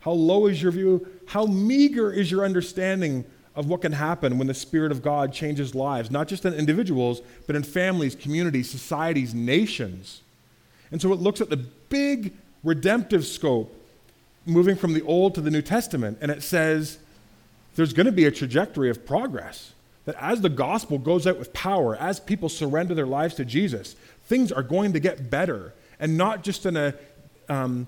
How 0.00 0.12
low 0.12 0.46
is 0.46 0.62
your 0.62 0.72
view? 0.72 1.06
How 1.26 1.44
meager 1.44 2.10
is 2.10 2.30
your 2.30 2.46
understanding 2.46 3.26
of 3.54 3.68
what 3.68 3.82
can 3.82 3.92
happen 3.92 4.38
when 4.38 4.46
the 4.46 4.54
Spirit 4.54 4.90
of 4.90 5.02
God 5.02 5.34
changes 5.34 5.74
lives, 5.74 6.10
not 6.10 6.26
just 6.26 6.46
in 6.46 6.54
individuals, 6.54 7.20
but 7.46 7.54
in 7.54 7.62
families, 7.62 8.14
communities, 8.14 8.70
societies, 8.70 9.34
nations? 9.34 10.22
And 10.90 11.02
so 11.02 11.12
it 11.12 11.20
looks 11.20 11.42
at 11.42 11.50
the 11.50 11.58
big 11.58 12.32
redemptive 12.64 13.26
scope, 13.26 13.74
moving 14.46 14.76
from 14.76 14.94
the 14.94 15.02
Old 15.02 15.34
to 15.34 15.42
the 15.42 15.50
New 15.50 15.60
Testament, 15.60 16.16
and 16.22 16.30
it 16.30 16.42
says 16.42 16.96
there's 17.76 17.92
going 17.92 18.06
to 18.06 18.12
be 18.12 18.24
a 18.24 18.30
trajectory 18.30 18.88
of 18.88 19.04
progress. 19.04 19.74
That 20.06 20.16
as 20.18 20.40
the 20.40 20.48
gospel 20.48 20.96
goes 20.96 21.26
out 21.26 21.38
with 21.38 21.52
power, 21.52 21.96
as 21.96 22.18
people 22.18 22.48
surrender 22.48 22.94
their 22.94 23.06
lives 23.06 23.34
to 23.34 23.44
Jesus, 23.44 23.94
things 24.24 24.50
are 24.50 24.62
going 24.62 24.94
to 24.94 25.00
get 25.00 25.28
better. 25.28 25.74
And 26.00 26.16
not 26.16 26.44
just 26.44 26.66
in 26.66 26.76
a 26.76 26.94
um, 27.48 27.86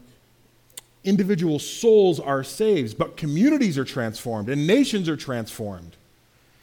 individual 1.05 1.59
souls 1.59 2.21
are 2.21 2.45
saved, 2.45 2.99
but 2.99 3.17
communities 3.17 3.79
are 3.79 3.85
transformed 3.85 4.49
and 4.49 4.67
nations 4.67 5.09
are 5.09 5.17
transformed. 5.17 5.97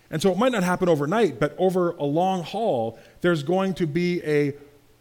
And 0.10 0.22
so 0.22 0.32
it 0.32 0.38
might 0.38 0.52
not 0.52 0.64
happen 0.64 0.88
overnight, 0.88 1.40
but 1.40 1.56
over 1.58 1.92
a 1.92 2.04
long 2.04 2.44
haul, 2.44 2.98
there's 3.22 3.44
going 3.44 3.74
to 3.76 3.88
be 3.88 4.24
a 4.24 4.54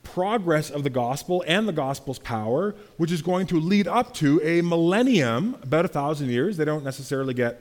progress 0.03 0.71
of 0.71 0.83
the 0.85 0.91
gospel 0.91 1.45
and 1.47 1.69
the 1.69 1.73
gospel's 1.73 2.19
power, 2.19 2.75
which 2.97 3.13
is 3.13 3.23
going 3.23 3.47
to 3.49 3.61
lead 3.61 3.87
up 3.87 4.15
to 4.15 4.41
a 4.43 4.63
millennium, 4.63 5.57
about 5.63 5.85
a 5.85 5.89
thousand 5.89 6.31
years. 6.31 6.57
They 6.57 6.65
don't 6.65 6.85
necessarily 6.85 7.35
get, 7.35 7.61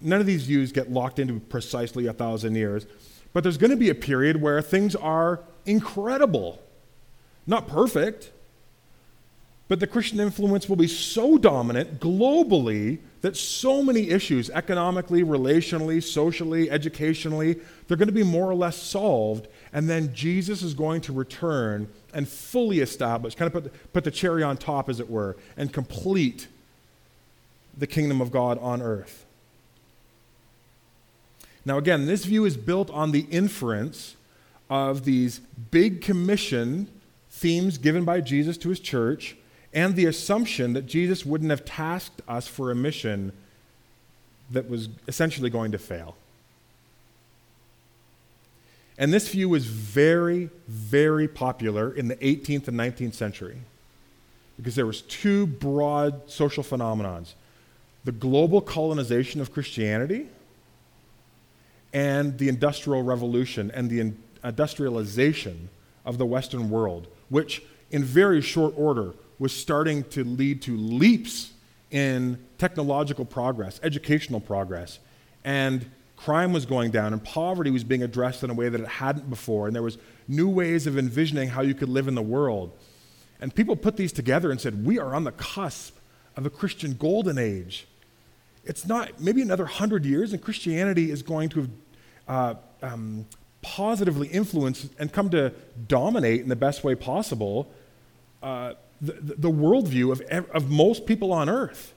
none 0.00 0.20
of 0.20 0.26
these 0.26 0.44
views 0.44 0.72
get 0.72 0.90
locked 0.90 1.18
into 1.18 1.40
precisely 1.40 2.06
a 2.06 2.12
thousand 2.12 2.54
years. 2.54 2.86
But 3.32 3.42
there's 3.42 3.58
going 3.58 3.70
to 3.70 3.76
be 3.76 3.90
a 3.90 3.94
period 3.94 4.40
where 4.40 4.60
things 4.62 4.94
are 4.94 5.40
incredible. 5.66 6.60
Not 7.46 7.68
perfect, 7.68 8.30
but 9.68 9.80
the 9.80 9.86
Christian 9.86 10.20
influence 10.20 10.68
will 10.68 10.76
be 10.76 10.88
so 10.88 11.38
dominant 11.38 12.00
globally 12.00 12.98
that 13.22 13.36
so 13.36 13.82
many 13.82 14.10
issues, 14.10 14.50
economically, 14.50 15.22
relationally, 15.22 16.02
socially, 16.02 16.70
educationally, 16.70 17.58
they're 17.88 17.96
going 17.96 18.08
to 18.08 18.12
be 18.12 18.22
more 18.22 18.50
or 18.50 18.54
less 18.54 18.76
solved. 18.76 19.48
And 19.72 19.88
then 19.88 20.14
Jesus 20.14 20.62
is 20.62 20.74
going 20.74 21.00
to 21.02 21.12
return 21.12 21.88
and 22.12 22.28
fully 22.28 22.80
establish, 22.80 23.34
kind 23.34 23.46
of 23.54 23.62
put, 23.64 23.92
put 23.94 24.04
the 24.04 24.10
cherry 24.10 24.42
on 24.42 24.58
top, 24.58 24.90
as 24.90 25.00
it 25.00 25.08
were, 25.08 25.36
and 25.56 25.72
complete 25.72 26.48
the 27.76 27.86
kingdom 27.86 28.20
of 28.20 28.30
God 28.30 28.58
on 28.58 28.82
earth. 28.82 29.24
Now, 31.64 31.78
again, 31.78 32.04
this 32.04 32.26
view 32.26 32.44
is 32.44 32.58
built 32.58 32.90
on 32.90 33.12
the 33.12 33.26
inference 33.30 34.16
of 34.68 35.04
these 35.04 35.40
big 35.70 36.02
commission 36.02 36.88
themes 37.34 37.78
given 37.78 38.04
by 38.04 38.20
Jesus 38.20 38.56
to 38.58 38.68
his 38.68 38.78
church 38.78 39.36
and 39.72 39.96
the 39.96 40.06
assumption 40.06 40.72
that 40.74 40.86
Jesus 40.86 41.26
wouldn't 41.26 41.50
have 41.50 41.64
tasked 41.64 42.22
us 42.28 42.46
for 42.46 42.70
a 42.70 42.76
mission 42.76 43.32
that 44.52 44.70
was 44.70 44.88
essentially 45.08 45.50
going 45.50 45.72
to 45.72 45.78
fail. 45.78 46.16
And 48.96 49.12
this 49.12 49.28
view 49.28 49.48
was 49.48 49.66
very, 49.66 50.48
very 50.68 51.26
popular 51.26 51.92
in 51.92 52.06
the 52.06 52.14
18th 52.16 52.68
and 52.68 52.78
19th 52.78 53.14
century 53.14 53.56
because 54.56 54.76
there 54.76 54.86
was 54.86 55.02
two 55.02 55.46
broad 55.46 56.30
social 56.30 56.62
phenomenons 56.62 57.34
the 58.04 58.12
global 58.12 58.60
colonization 58.60 59.40
of 59.40 59.50
Christianity 59.52 60.28
and 61.92 62.38
the 62.38 62.48
Industrial 62.48 63.02
Revolution 63.02 63.70
and 63.72 63.88
the 63.88 64.12
industrialization 64.44 65.70
of 66.04 66.18
the 66.18 66.26
Western 66.26 66.68
world, 66.68 67.06
which 67.28 67.62
in 67.90 68.04
very 68.04 68.40
short 68.40 68.74
order 68.76 69.14
was 69.38 69.52
starting 69.52 70.04
to 70.04 70.24
lead 70.24 70.62
to 70.62 70.76
leaps 70.76 71.52
in 71.90 72.38
technological 72.58 73.24
progress, 73.24 73.80
educational 73.82 74.40
progress, 74.40 74.98
and 75.44 75.86
crime 76.16 76.52
was 76.52 76.64
going 76.66 76.90
down, 76.90 77.12
and 77.12 77.22
poverty 77.22 77.70
was 77.70 77.84
being 77.84 78.02
addressed 78.02 78.42
in 78.42 78.50
a 78.50 78.54
way 78.54 78.68
that 78.68 78.80
it 78.80 78.88
hadn't 78.88 79.28
before, 79.28 79.66
and 79.66 79.74
there 79.76 79.82
was 79.82 79.98
new 80.26 80.48
ways 80.48 80.86
of 80.86 80.98
envisioning 80.98 81.48
how 81.48 81.60
you 81.60 81.74
could 81.74 81.88
live 81.88 82.08
in 82.08 82.14
the 82.14 82.22
world. 82.22 82.72
And 83.40 83.54
people 83.54 83.76
put 83.76 83.96
these 83.96 84.12
together 84.12 84.50
and 84.50 84.60
said, 84.60 84.86
we 84.86 84.98
are 84.98 85.14
on 85.14 85.24
the 85.24 85.32
cusp 85.32 85.96
of 86.36 86.46
a 86.46 86.50
Christian 86.50 86.94
golden 86.94 87.36
age. 87.36 87.86
It's 88.64 88.86
not, 88.86 89.20
maybe 89.20 89.42
another 89.42 89.66
hundred 89.66 90.06
years, 90.06 90.32
and 90.32 90.40
Christianity 90.40 91.10
is 91.10 91.22
going 91.22 91.50
to 91.50 91.60
have 91.60 91.70
uh, 92.26 92.54
um, 92.82 93.26
positively 93.64 94.28
influence 94.28 94.90
and 94.98 95.10
come 95.10 95.30
to 95.30 95.50
dominate 95.88 96.42
in 96.42 96.50
the 96.50 96.56
best 96.56 96.84
way 96.84 96.94
possible 96.94 97.66
uh, 98.42 98.74
the, 99.00 99.12
the 99.12 99.50
worldview 99.50 100.12
of, 100.12 100.20
of 100.50 100.70
most 100.70 101.06
people 101.06 101.32
on 101.32 101.48
earth. 101.48 101.94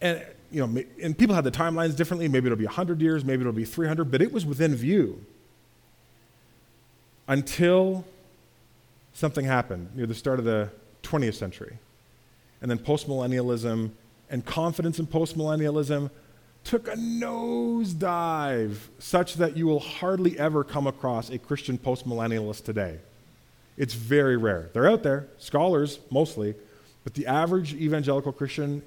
And, 0.00 0.24
you 0.50 0.66
know, 0.66 0.82
and 1.02 1.16
people 1.16 1.34
had 1.34 1.44
the 1.44 1.50
timelines 1.50 1.94
differently. 1.94 2.28
Maybe 2.28 2.46
it'll 2.46 2.56
be 2.56 2.64
100 2.64 3.00
years, 3.02 3.24
maybe 3.24 3.42
it'll 3.42 3.52
be 3.52 3.66
300, 3.66 4.10
but 4.10 4.22
it 4.22 4.32
was 4.32 4.46
within 4.46 4.74
view 4.74 5.24
until 7.28 8.04
something 9.12 9.44
happened 9.44 9.94
near 9.94 10.06
the 10.06 10.14
start 10.14 10.38
of 10.38 10.46
the 10.46 10.70
20th 11.02 11.34
century. 11.34 11.78
And 12.62 12.70
then 12.70 12.78
postmillennialism 12.78 13.90
and 14.30 14.44
confidence 14.46 14.98
in 14.98 15.06
postmillennialism 15.06 16.10
took 16.66 16.88
a 16.88 16.96
nosedive 16.96 18.76
such 18.98 19.34
that 19.34 19.56
you 19.56 19.66
will 19.66 19.78
hardly 19.78 20.36
ever 20.38 20.64
come 20.64 20.86
across 20.86 21.30
a 21.30 21.38
Christian 21.38 21.78
postmillennialist 21.78 22.64
today. 22.64 22.98
It's 23.76 23.94
very 23.94 24.36
rare. 24.36 24.70
They're 24.72 24.90
out 24.90 25.04
there, 25.04 25.28
scholars 25.38 26.00
mostly, 26.10 26.54
but 27.04 27.14
the 27.14 27.26
average 27.26 27.72
evangelical 27.74 28.32
Christian 28.32 28.82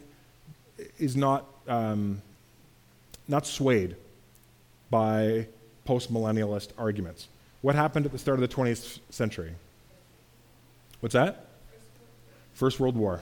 is 0.98 1.16
not, 1.16 1.46
um, 1.68 2.22
not 3.30 3.48
swayed 3.48 3.96
by 4.90 5.48
postmillennialist 5.88 6.70
arguments. 6.78 7.30
What 7.62 7.76
happened 7.76 8.06
at 8.06 8.12
the 8.12 8.18
start 8.18 8.42
of 8.42 8.50
the 8.50 8.54
20th 8.54 9.00
century? 9.10 9.54
What's 11.00 11.14
that? 11.14 11.46
First 12.54 12.80
World 12.80 12.98
War. 12.98 13.22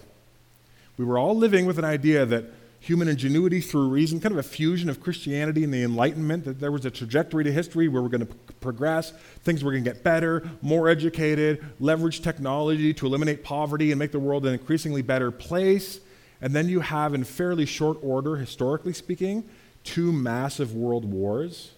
We 0.97 1.05
were 1.05 1.19
all 1.19 1.35
living 1.37 1.67
with 1.67 1.77
an 1.77 1.85
idea 1.85 2.25
that 2.25 2.45
human 2.87 3.09
ingenuity 3.09 3.59
through 3.59 3.89
reason, 3.89 4.17
kind 4.17 4.31
of 4.31 4.39
a 4.39 4.43
fusion 4.43 4.89
of 4.89 5.01
Christianity 5.01 5.65
and 5.65 5.73
the 5.73 5.83
Enlightenment, 5.83 6.45
that 6.45 6.61
there 6.61 6.71
was 6.71 6.85
a 6.85 6.89
trajectory 6.89 7.43
to 7.43 7.51
history 7.51 7.89
where 7.89 8.01
we're 8.01 8.07
going 8.07 8.25
to 8.25 8.33
p- 8.33 8.53
progress, 8.61 9.11
things 9.43 9.61
were 9.61 9.71
going 9.71 9.83
to 9.83 9.89
get 9.89 10.03
better, 10.03 10.49
more 10.61 10.87
educated, 10.87 11.61
leverage 11.81 12.21
technology 12.21 12.93
to 12.93 13.05
eliminate 13.05 13.43
poverty 13.43 13.91
and 13.91 13.99
make 13.99 14.13
the 14.13 14.19
world 14.19 14.45
an 14.45 14.53
increasingly 14.53 15.01
better 15.01 15.31
place. 15.31 15.99
And 16.41 16.53
then 16.53 16.69
you 16.69 16.79
have, 16.79 17.13
in 17.13 17.25
fairly 17.25 17.65
short 17.65 17.97
order, 18.01 18.37
historically 18.37 18.93
speaking, 18.93 19.43
two 19.83 20.13
massive 20.13 20.73
world 20.73 21.03
wars 21.03 21.71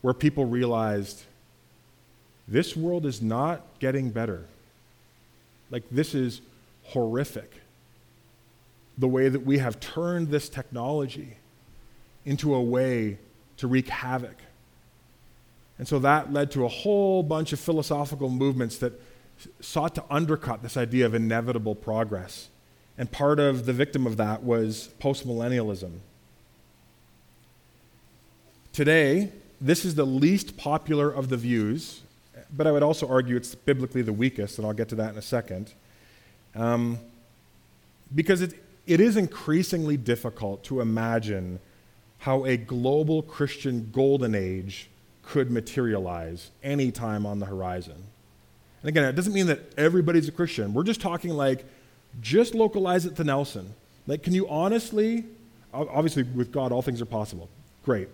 where 0.00 0.14
people 0.14 0.44
realized 0.44 1.22
this 2.48 2.74
world 2.74 3.06
is 3.06 3.22
not 3.22 3.62
getting 3.78 4.10
better. 4.10 4.44
Like, 5.70 5.84
this 5.88 6.16
is 6.16 6.40
horrific 6.82 7.60
the 8.98 9.08
way 9.08 9.28
that 9.28 9.46
we 9.46 9.58
have 9.58 9.78
turned 9.78 10.28
this 10.28 10.48
technology 10.48 11.36
into 12.24 12.54
a 12.54 12.62
way 12.62 13.18
to 13.56 13.68
wreak 13.68 13.88
havoc. 13.88 14.36
And 15.78 15.86
so 15.86 16.00
that 16.00 16.32
led 16.32 16.50
to 16.52 16.64
a 16.64 16.68
whole 16.68 17.22
bunch 17.22 17.52
of 17.52 17.60
philosophical 17.60 18.28
movements 18.28 18.76
that 18.78 19.00
sought 19.60 19.94
to 19.94 20.04
undercut 20.10 20.62
this 20.62 20.76
idea 20.76 21.06
of 21.06 21.14
inevitable 21.14 21.76
progress. 21.76 22.48
And 22.98 23.10
part 23.10 23.38
of 23.38 23.66
the 23.66 23.72
victim 23.72 24.06
of 24.06 24.16
that 24.16 24.42
was 24.42 24.90
postmillennialism. 25.00 26.00
Today, 28.72 29.30
this 29.60 29.84
is 29.84 29.94
the 29.94 30.04
least 30.04 30.56
popular 30.56 31.08
of 31.10 31.28
the 31.28 31.36
views, 31.36 32.02
but 32.56 32.66
I 32.66 32.72
would 32.72 32.82
also 32.82 33.08
argue 33.08 33.36
it's 33.36 33.54
biblically 33.54 34.02
the 34.02 34.12
weakest, 34.12 34.58
and 34.58 34.66
I'll 34.66 34.72
get 34.72 34.88
to 34.88 34.94
that 34.96 35.12
in 35.12 35.18
a 35.18 35.22
second. 35.22 35.72
Um, 36.56 36.98
because 38.12 38.42
it, 38.42 38.54
it 38.88 39.00
is 39.00 39.16
increasingly 39.16 39.96
difficult 39.96 40.64
to 40.64 40.80
imagine 40.80 41.60
how 42.18 42.44
a 42.46 42.56
global 42.56 43.22
Christian 43.22 43.90
golden 43.92 44.34
age 44.34 44.88
could 45.22 45.50
materialize 45.50 46.50
anytime 46.62 47.26
on 47.26 47.38
the 47.38 47.46
horizon. 47.46 48.02
And 48.82 48.88
again, 48.88 49.04
it 49.04 49.14
doesn't 49.14 49.34
mean 49.34 49.46
that 49.46 49.60
everybody's 49.76 50.26
a 50.26 50.32
Christian. 50.32 50.72
We're 50.72 50.84
just 50.84 51.00
talking 51.00 51.30
like, 51.30 51.64
just 52.20 52.54
localize 52.54 53.04
it 53.04 53.14
to 53.16 53.24
Nelson. 53.24 53.74
Like, 54.06 54.22
can 54.22 54.32
you 54.32 54.48
honestly, 54.48 55.26
obviously, 55.72 56.22
with 56.22 56.50
God, 56.50 56.72
all 56.72 56.80
things 56.80 57.02
are 57.02 57.06
possible. 57.06 57.48
Great. 57.84 58.08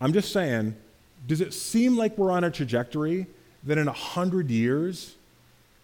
I'm 0.00 0.12
just 0.12 0.32
saying, 0.32 0.74
does 1.26 1.40
it 1.40 1.54
seem 1.54 1.96
like 1.96 2.18
we're 2.18 2.32
on 2.32 2.42
a 2.44 2.50
trajectory 2.50 3.26
that 3.62 3.78
in 3.78 3.86
100 3.86 4.50
years, 4.50 5.14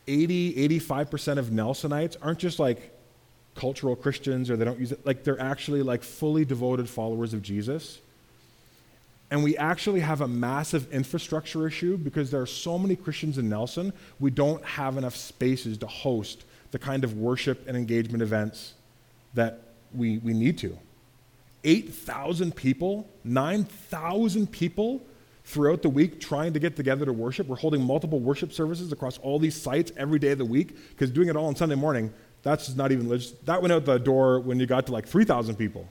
80, 0.08 0.68
85% 0.80 1.38
of 1.38 1.46
Nelsonites 1.46 2.16
aren't 2.20 2.40
just 2.40 2.58
like 2.58 2.91
cultural 3.54 3.96
Christians 3.96 4.50
or 4.50 4.56
they 4.56 4.64
don't 4.64 4.78
use 4.78 4.92
it. 4.92 5.04
Like 5.04 5.24
they're 5.24 5.40
actually 5.40 5.82
like 5.82 6.02
fully 6.02 6.44
devoted 6.44 6.88
followers 6.88 7.34
of 7.34 7.42
Jesus. 7.42 7.98
And 9.30 9.42
we 9.42 9.56
actually 9.56 10.00
have 10.00 10.20
a 10.20 10.28
massive 10.28 10.92
infrastructure 10.92 11.66
issue 11.66 11.96
because 11.96 12.30
there 12.30 12.42
are 12.42 12.46
so 12.46 12.78
many 12.78 12.96
Christians 12.96 13.38
in 13.38 13.48
Nelson, 13.48 13.92
we 14.20 14.30
don't 14.30 14.62
have 14.64 14.98
enough 14.98 15.16
spaces 15.16 15.78
to 15.78 15.86
host 15.86 16.44
the 16.70 16.78
kind 16.78 17.02
of 17.02 17.16
worship 17.16 17.66
and 17.66 17.76
engagement 17.76 18.22
events 18.22 18.74
that 19.34 19.60
we, 19.94 20.18
we 20.18 20.34
need 20.34 20.58
to. 20.58 20.78
8,000 21.64 22.54
people, 22.54 23.08
9,000 23.24 24.50
people 24.50 25.02
throughout 25.44 25.82
the 25.82 25.88
week 25.88 26.20
trying 26.20 26.52
to 26.52 26.58
get 26.58 26.76
together 26.76 27.04
to 27.04 27.12
worship. 27.12 27.46
We're 27.46 27.56
holding 27.56 27.82
multiple 27.82 28.20
worship 28.20 28.52
services 28.52 28.92
across 28.92 29.18
all 29.18 29.38
these 29.38 29.60
sites 29.60 29.92
every 29.96 30.18
day 30.18 30.32
of 30.32 30.38
the 30.38 30.44
week 30.44 30.76
because 30.90 31.10
doing 31.10 31.28
it 31.28 31.36
all 31.36 31.46
on 31.46 31.56
Sunday 31.56 31.74
morning, 31.74 32.12
that's 32.42 32.74
not 32.74 32.92
even, 32.92 33.08
that 33.44 33.62
went 33.62 33.72
out 33.72 33.84
the 33.84 33.98
door 33.98 34.40
when 34.40 34.58
you 34.58 34.66
got 34.66 34.86
to 34.86 34.92
like 34.92 35.06
3,000 35.06 35.56
people. 35.56 35.86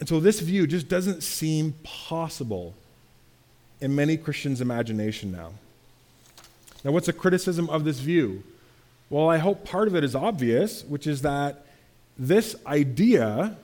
And 0.00 0.08
so 0.08 0.20
this 0.20 0.40
view 0.40 0.66
just 0.66 0.88
doesn't 0.88 1.22
seem 1.22 1.74
possible 1.82 2.74
in 3.80 3.94
many 3.94 4.16
Christians' 4.16 4.60
imagination 4.60 5.32
now. 5.32 5.52
Now, 6.84 6.92
what's 6.92 7.08
a 7.08 7.12
criticism 7.12 7.68
of 7.70 7.84
this 7.84 7.98
view? 7.98 8.44
Well, 9.10 9.28
I 9.28 9.38
hope 9.38 9.64
part 9.64 9.88
of 9.88 9.96
it 9.96 10.04
is 10.04 10.14
obvious, 10.14 10.84
which 10.84 11.06
is 11.06 11.22
that 11.22 11.64
this 12.16 12.54
idea 12.66 13.56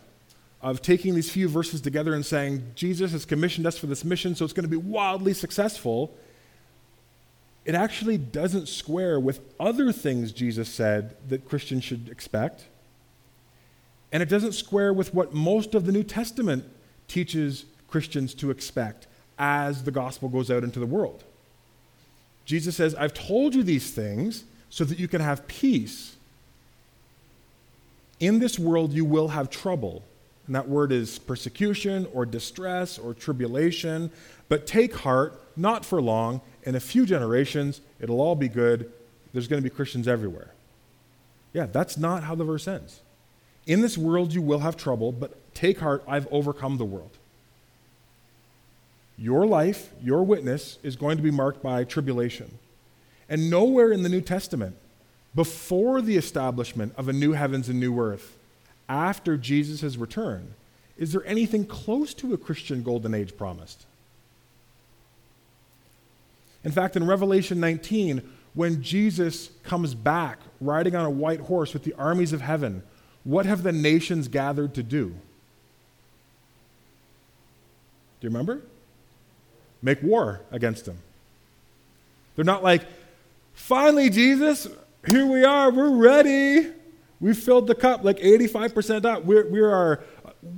of 0.62 0.80
taking 0.80 1.14
these 1.14 1.30
few 1.30 1.48
verses 1.48 1.80
together 1.80 2.14
and 2.14 2.24
saying, 2.24 2.72
Jesus 2.74 3.12
has 3.12 3.24
commissioned 3.24 3.66
us 3.66 3.76
for 3.76 3.86
this 3.86 4.04
mission, 4.04 4.34
so 4.34 4.44
it's 4.44 4.54
going 4.54 4.64
to 4.64 4.70
be 4.70 4.76
wildly 4.76 5.34
successful, 5.34 6.12
it 7.64 7.74
actually 7.74 8.18
doesn't 8.18 8.68
square 8.68 9.18
with 9.18 9.40
other 9.58 9.90
things 9.90 10.32
Jesus 10.32 10.68
said 10.68 11.16
that 11.28 11.48
Christians 11.48 11.84
should 11.84 12.08
expect. 12.08 12.66
And 14.12 14.22
it 14.22 14.28
doesn't 14.28 14.52
square 14.52 14.92
with 14.92 15.14
what 15.14 15.32
most 15.32 15.74
of 15.74 15.86
the 15.86 15.92
New 15.92 16.02
Testament 16.02 16.64
teaches 17.08 17.64
Christians 17.88 18.34
to 18.34 18.50
expect 18.50 19.06
as 19.38 19.84
the 19.84 19.90
gospel 19.90 20.28
goes 20.28 20.50
out 20.50 20.62
into 20.62 20.78
the 20.78 20.86
world. 20.86 21.24
Jesus 22.44 22.76
says, 22.76 22.94
I've 22.94 23.14
told 23.14 23.54
you 23.54 23.62
these 23.62 23.90
things 23.90 24.44
so 24.68 24.84
that 24.84 24.98
you 24.98 25.08
can 25.08 25.20
have 25.20 25.46
peace. 25.46 26.16
In 28.20 28.38
this 28.38 28.58
world, 28.58 28.92
you 28.92 29.04
will 29.04 29.28
have 29.28 29.50
trouble. 29.50 30.02
And 30.46 30.54
that 30.54 30.68
word 30.68 30.92
is 30.92 31.18
persecution 31.18 32.06
or 32.12 32.26
distress 32.26 32.98
or 32.98 33.14
tribulation. 33.14 34.10
But 34.48 34.66
take 34.66 34.94
heart, 34.94 35.40
not 35.56 35.84
for 35.84 36.00
long 36.00 36.40
in 36.62 36.74
a 36.74 36.80
few 36.80 37.06
generations, 37.06 37.80
it'll 38.00 38.20
all 38.20 38.34
be 38.34 38.48
good. 38.48 38.90
There's 39.32 39.48
going 39.48 39.62
to 39.62 39.68
be 39.68 39.74
Christians 39.74 40.08
everywhere. 40.08 40.50
Yeah, 41.52 41.66
that's 41.66 41.96
not 41.96 42.24
how 42.24 42.34
the 42.34 42.44
verse 42.44 42.66
ends. 42.66 43.00
In 43.66 43.80
this 43.80 43.96
world 43.96 44.32
you 44.32 44.42
will 44.42 44.58
have 44.58 44.76
trouble, 44.76 45.12
but 45.12 45.54
take 45.54 45.78
heart, 45.80 46.02
I've 46.06 46.26
overcome 46.30 46.78
the 46.78 46.84
world. 46.84 47.16
Your 49.16 49.46
life, 49.46 49.92
your 50.02 50.24
witness, 50.24 50.78
is 50.82 50.96
going 50.96 51.16
to 51.16 51.22
be 51.22 51.30
marked 51.30 51.62
by 51.62 51.84
tribulation. 51.84 52.58
And 53.28 53.48
nowhere 53.48 53.92
in 53.92 54.02
the 54.02 54.08
New 54.08 54.20
Testament, 54.20 54.76
before 55.34 56.02
the 56.02 56.16
establishment 56.16 56.94
of 56.96 57.08
a 57.08 57.12
new 57.12 57.32
heavens 57.32 57.68
and 57.68 57.78
new 57.78 57.98
earth, 57.98 58.36
after 58.88 59.36
Jesus' 59.36 59.96
return, 59.96 60.54
is 60.98 61.12
there 61.12 61.24
anything 61.26 61.64
close 61.64 62.12
to 62.14 62.34
a 62.34 62.38
Christian 62.38 62.82
golden 62.82 63.14
age 63.14 63.36
promised? 63.36 63.86
In 66.64 66.72
fact, 66.72 66.96
in 66.96 67.06
Revelation 67.06 67.60
19, 67.60 68.22
when 68.54 68.82
Jesus 68.82 69.50
comes 69.62 69.94
back 69.94 70.38
riding 70.60 70.96
on 70.96 71.04
a 71.04 71.10
white 71.10 71.40
horse 71.40 71.72
with 71.74 71.84
the 71.84 71.92
armies 71.94 72.32
of 72.32 72.40
heaven, 72.40 72.82
what 73.24 73.46
have 73.46 73.62
the 73.62 73.72
nations 73.72 74.28
gathered 74.28 74.74
to 74.74 74.82
do? 74.82 75.08
Do 78.20 78.26
you 78.26 78.30
remember? 78.30 78.62
Make 79.82 80.02
war 80.02 80.40
against 80.50 80.86
him. 80.88 80.98
They're 82.36 82.44
not 82.44 82.62
like, 82.62 82.82
finally, 83.52 84.08
Jesus, 84.08 84.66
here 85.06 85.26
we 85.26 85.44
are, 85.44 85.70
we're 85.70 85.90
ready. 85.90 86.72
We've 87.20 87.36
filled 87.36 87.66
the 87.66 87.74
cup 87.74 88.04
like 88.04 88.18
85% 88.18 89.04
up. 89.04 89.24
We're, 89.24 89.48
we 89.48 89.60
are, 89.60 90.02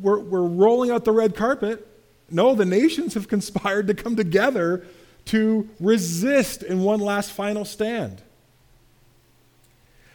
we're, 0.00 0.18
we're 0.18 0.42
rolling 0.42 0.90
out 0.90 1.04
the 1.04 1.12
red 1.12 1.34
carpet. 1.34 1.86
No, 2.30 2.54
the 2.54 2.64
nations 2.64 3.14
have 3.14 3.28
conspired 3.28 3.86
to 3.88 3.94
come 3.94 4.16
together 4.16 4.86
to 5.26 5.68
resist 5.80 6.62
in 6.62 6.82
one 6.82 7.00
last 7.00 7.32
final 7.32 7.64
stand. 7.64 8.22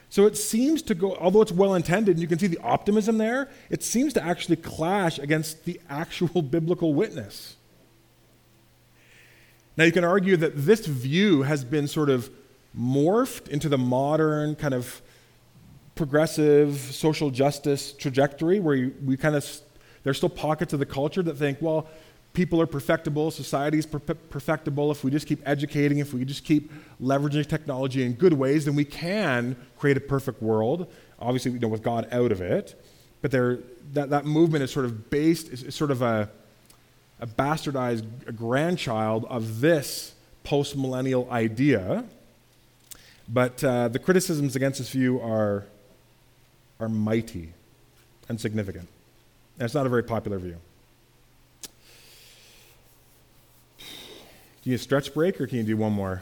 So 0.10 0.26
it 0.26 0.38
seems 0.38 0.82
to 0.84 0.96
go, 0.96 1.16
although 1.16 1.42
it's 1.42 1.54
well 1.54 1.74
intended, 1.74 2.12
and 2.12 2.20
you 2.20 2.28
can 2.28 2.38
see 2.38 2.48
the 2.48 2.60
optimism 2.60 3.18
there, 3.18 3.50
it 3.70 3.82
seems 3.82 4.14
to 4.14 4.24
actually 4.24 4.58
clash 4.58 5.18
against 5.20 5.64
the 5.64 5.80
actual 5.90 6.42
biblical 6.42 6.94
witness. 6.94 7.56
Now, 9.78 9.86
you 9.86 9.94
can 9.94 10.04
argue 10.04 10.36
that 10.38 10.66
this 10.66 10.86
view 10.86 11.44
has 11.44 11.64
been 11.64 11.88
sort 11.88 12.10
of 12.10 12.30
morphed 12.78 13.48
into 13.48 13.70
the 13.70 13.78
modern 13.78 14.56
kind 14.56 14.74
of 14.74 15.02
progressive 15.96 16.76
social 16.78 17.30
justice 17.30 17.94
trajectory 17.94 18.60
where 18.60 18.92
we 19.06 19.16
kind 19.16 19.36
of, 19.36 19.62
there's 20.04 20.18
still 20.18 20.30
pockets 20.30 20.74
of 20.74 20.80
the 20.80 20.86
culture 20.86 21.24
that 21.24 21.38
think, 21.38 21.60
well, 21.62 21.88
people 22.34 22.62
are 22.62 22.66
perfectible, 22.68 23.32
society 23.32 23.78
is 23.78 23.86
per- 23.86 24.00
perfectible. 24.00 24.92
If 24.92 25.04
we 25.04 25.12
just 25.12 25.28
keep 25.28 25.42
educating, 25.46 26.00
if 26.00 26.14
we 26.14 26.26
just 26.26 26.46
keep 26.46 26.72
leveraging 27.02 27.48
technology 27.48 28.04
in 28.04 28.14
good 28.14 28.34
ways, 28.34 28.66
then 28.66 28.76
we 28.76 28.86
can 28.86 29.56
create 29.78 29.98
a 29.98 30.02
perfect 30.02 30.42
world. 30.42 30.92
Obviously, 31.20 31.52
you 31.52 31.60
know, 31.60 31.68
with 31.68 31.84
God 31.84 32.08
out 32.12 32.32
of 32.32 32.42
it. 32.42 32.82
But 33.22 33.32
there, 33.32 33.60
that, 33.94 34.10
that 34.10 34.26
movement 34.26 34.64
is 34.64 34.72
sort 34.72 34.86
of 34.86 35.10
based, 35.10 35.50
is, 35.50 35.76
sort 35.76 35.92
of 35.92 36.02
a, 36.02 36.30
a 37.20 37.28
bastardized 37.28 38.36
grandchild 38.36 39.26
of 39.26 39.62
this 39.62 40.14
post-millennial 40.44 41.30
idea, 41.30 42.04
but 43.30 43.64
uh, 43.64 43.88
the 43.88 44.00
criticisms 44.00 44.56
against 44.56 44.80
this 44.80 44.90
view 44.90 45.22
are, 45.22 45.66
are 46.80 46.90
mighty 46.90 47.54
and 48.28 48.42
significant. 48.42 48.88
And 49.60 49.66
it's 49.66 49.76
not 49.76 49.86
a 49.86 49.90
very 49.90 50.04
popular 50.04 50.40
view. 50.40 50.58
Do 54.64 54.70
you 54.70 54.78
stretch 54.78 55.14
break 55.14 55.42
or 55.42 55.48
can 55.48 55.58
you 55.58 55.64
do 55.64 55.76
one 55.76 55.94
more? 55.94 56.22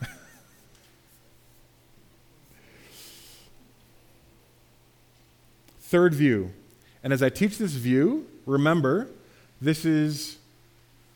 Third 5.80 6.14
view. 6.14 6.50
And 7.04 7.12
as 7.12 7.22
I 7.22 7.28
teach 7.28 7.58
this 7.58 7.74
view, 7.74 8.26
remember, 8.44 9.06
this 9.60 9.84
is, 9.84 10.38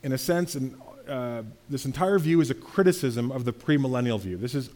in 0.04 0.12
a 0.12 0.18
sense, 0.18 0.54
an, 0.54 0.80
uh, 1.08 1.42
this 1.68 1.84
entire 1.84 2.20
view 2.20 2.40
is 2.40 2.50
a 2.50 2.54
criticism 2.54 3.32
of 3.32 3.44
the 3.44 3.52
premillennial 3.52 4.20
view. 4.20 4.36
This 4.36 4.54
is 4.54 4.70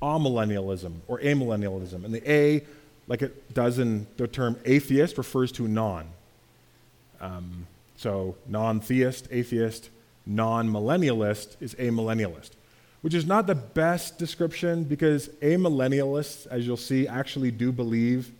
amillennialism 0.00 0.94
or 1.08 1.20
amillennialism. 1.20 2.06
And 2.06 2.14
the 2.14 2.30
A, 2.30 2.64
like 3.06 3.20
it 3.20 3.52
does 3.52 3.78
in 3.78 4.06
the 4.16 4.26
term 4.26 4.56
atheist, 4.64 5.18
refers 5.18 5.52
to 5.52 5.68
non. 5.68 6.08
Um, 7.20 7.66
so 7.96 8.36
non 8.48 8.80
theist, 8.80 9.28
atheist, 9.30 9.90
non 10.26 10.68
millennialist 10.68 11.56
is 11.60 11.74
amillennialist, 11.76 12.50
which 13.00 13.14
is 13.14 13.24
not 13.24 13.46
the 13.46 13.54
best 13.54 14.18
description 14.18 14.84
because 14.84 15.28
amillennialists, 15.40 16.46
as 16.48 16.66
you'll 16.66 16.76
see, 16.76 17.06
actually 17.06 17.50
do 17.50 17.70
believe 17.70 18.32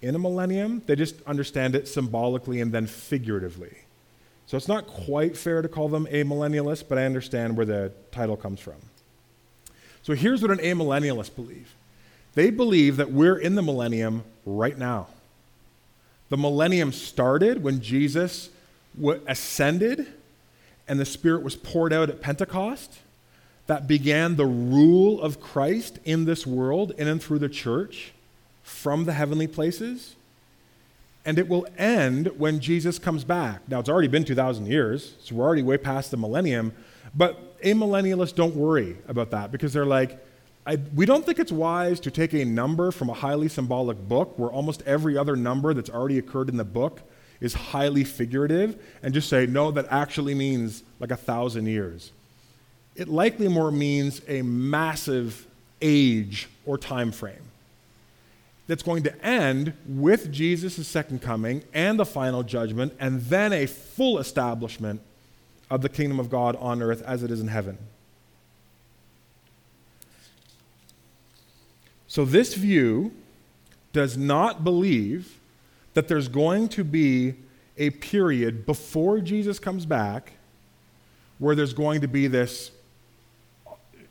in 0.00 0.14
a 0.14 0.18
millennium. 0.18 0.82
They 0.86 0.94
just 0.94 1.20
understand 1.22 1.74
it 1.74 1.88
symbolically 1.88 2.60
and 2.60 2.72
then 2.72 2.86
figuratively. 2.86 3.76
So 4.46 4.56
it's 4.56 4.68
not 4.68 4.86
quite 4.86 5.36
fair 5.36 5.60
to 5.60 5.68
call 5.68 5.88
them 5.88 6.06
amillennialists, 6.06 6.84
but 6.88 6.98
I 6.98 7.04
understand 7.04 7.56
where 7.56 7.66
the 7.66 7.92
title 8.12 8.36
comes 8.36 8.60
from. 8.60 8.76
So 10.02 10.14
here's 10.14 10.40
what 10.40 10.52
an 10.52 10.58
amillennialist 10.58 11.34
believes 11.34 11.70
they 12.34 12.50
believe 12.50 12.98
that 12.98 13.10
we're 13.10 13.38
in 13.38 13.54
the 13.54 13.62
millennium 13.62 14.22
right 14.44 14.76
now. 14.76 15.08
The 16.28 16.36
millennium 16.36 16.92
started 16.92 17.62
when 17.62 17.80
Jesus 17.80 18.50
ascended 19.26 20.06
and 20.88 21.00
the 21.00 21.04
Spirit 21.04 21.42
was 21.42 21.56
poured 21.56 21.92
out 21.92 22.08
at 22.08 22.20
Pentecost. 22.20 22.98
That 23.66 23.88
began 23.88 24.36
the 24.36 24.46
rule 24.46 25.20
of 25.20 25.40
Christ 25.40 25.98
in 26.04 26.24
this 26.24 26.46
world 26.46 26.92
in 26.98 27.08
and 27.08 27.20
through 27.20 27.40
the 27.40 27.48
church 27.48 28.12
from 28.62 29.04
the 29.04 29.12
heavenly 29.12 29.48
places. 29.48 30.14
And 31.24 31.36
it 31.36 31.48
will 31.48 31.66
end 31.76 32.28
when 32.38 32.60
Jesus 32.60 33.00
comes 33.00 33.24
back. 33.24 33.68
Now, 33.68 33.80
it's 33.80 33.88
already 33.88 34.06
been 34.06 34.24
2,000 34.24 34.66
years, 34.66 35.16
so 35.20 35.34
we're 35.34 35.44
already 35.44 35.64
way 35.64 35.78
past 35.78 36.12
the 36.12 36.16
millennium. 36.16 36.72
But 37.12 37.60
amillennialists 37.62 38.36
don't 38.36 38.54
worry 38.54 38.98
about 39.08 39.32
that 39.32 39.50
because 39.50 39.72
they're 39.72 39.84
like, 39.84 40.24
we 40.94 41.06
don't 41.06 41.26
think 41.26 41.40
it's 41.40 41.50
wise 41.50 41.98
to 42.00 42.10
take 42.12 42.34
a 42.34 42.44
number 42.44 42.92
from 42.92 43.10
a 43.10 43.14
highly 43.14 43.48
symbolic 43.48 43.98
book 44.08 44.38
where 44.38 44.50
almost 44.50 44.82
every 44.86 45.16
other 45.16 45.34
number 45.34 45.74
that's 45.74 45.90
already 45.90 46.18
occurred 46.18 46.48
in 46.48 46.56
the 46.56 46.64
book 46.64 47.02
is 47.40 47.54
highly 47.54 48.04
figurative 48.04 48.82
and 49.02 49.12
just 49.12 49.28
say, 49.28 49.46
no, 49.46 49.70
that 49.70 49.86
actually 49.90 50.34
means 50.34 50.82
like 51.00 51.10
a 51.10 51.16
thousand 51.16 51.66
years. 51.66 52.12
It 52.94 53.08
likely 53.08 53.48
more 53.48 53.70
means 53.70 54.22
a 54.26 54.42
massive 54.42 55.46
age 55.82 56.48
or 56.64 56.78
time 56.78 57.12
frame 57.12 57.42
that's 58.66 58.82
going 58.82 59.02
to 59.04 59.24
end 59.24 59.74
with 59.86 60.32
Jesus' 60.32 60.88
second 60.88 61.22
coming 61.22 61.62
and 61.72 61.98
the 61.98 62.06
final 62.06 62.42
judgment, 62.42 62.94
and 62.98 63.20
then 63.22 63.52
a 63.52 63.66
full 63.66 64.18
establishment 64.18 65.00
of 65.70 65.82
the 65.82 65.88
kingdom 65.88 66.18
of 66.18 66.30
God 66.30 66.56
on 66.56 66.82
earth 66.82 67.02
as 67.02 67.22
it 67.22 67.30
is 67.30 67.40
in 67.40 67.48
heaven. 67.48 67.78
So, 72.08 72.24
this 72.24 72.54
view 72.54 73.12
does 73.92 74.16
not 74.16 74.64
believe 74.64 75.38
that 75.96 76.08
there's 76.08 76.28
going 76.28 76.68
to 76.68 76.84
be 76.84 77.32
a 77.78 77.88
period 77.88 78.66
before 78.66 79.18
Jesus 79.18 79.58
comes 79.58 79.86
back 79.86 80.32
where 81.38 81.54
there's 81.54 81.72
going 81.72 82.02
to 82.02 82.06
be 82.06 82.26
this, 82.26 82.70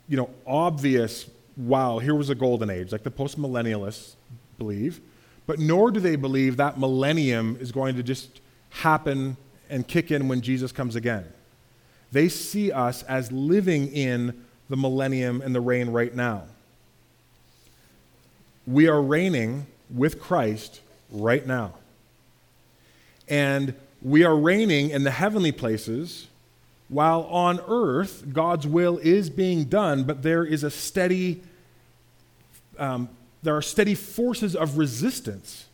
you 0.08 0.16
know, 0.16 0.28
obvious, 0.44 1.30
wow, 1.56 2.00
here 2.00 2.16
was 2.16 2.28
a 2.28 2.34
golden 2.34 2.70
age, 2.70 2.90
like 2.90 3.04
the 3.04 3.10
postmillennialists 3.10 4.14
believe, 4.58 5.00
but 5.46 5.60
nor 5.60 5.92
do 5.92 6.00
they 6.00 6.16
believe 6.16 6.56
that 6.56 6.76
millennium 6.76 7.56
is 7.60 7.70
going 7.70 7.94
to 7.94 8.02
just 8.02 8.40
happen 8.70 9.36
and 9.70 9.86
kick 9.86 10.10
in 10.10 10.26
when 10.26 10.40
Jesus 10.40 10.72
comes 10.72 10.96
again. 10.96 11.24
They 12.10 12.28
see 12.28 12.72
us 12.72 13.04
as 13.04 13.30
living 13.30 13.92
in 13.92 14.44
the 14.68 14.76
millennium 14.76 15.40
and 15.40 15.54
the 15.54 15.60
reign 15.60 15.90
right 15.90 16.12
now. 16.12 16.42
We 18.66 18.88
are 18.88 19.00
reigning 19.00 19.68
with 19.88 20.20
Christ 20.20 20.80
right 21.10 21.46
now. 21.46 21.74
And 23.28 23.74
we 24.02 24.24
are 24.24 24.36
reigning 24.36 24.90
in 24.90 25.04
the 25.04 25.10
heavenly 25.10 25.52
places 25.52 26.28
while 26.88 27.22
on 27.22 27.60
earth 27.66 28.24
God's 28.32 28.66
will 28.66 28.98
is 28.98 29.30
being 29.30 29.64
done, 29.64 30.04
but 30.04 30.22
there 30.22 30.44
is 30.44 30.62
a 30.62 30.70
steady 30.70 31.42
um, 32.78 33.08
there 33.42 33.56
are 33.56 33.62
steady 33.62 33.94
forces 33.94 34.56
of 34.56 34.76
resistance 34.76 35.66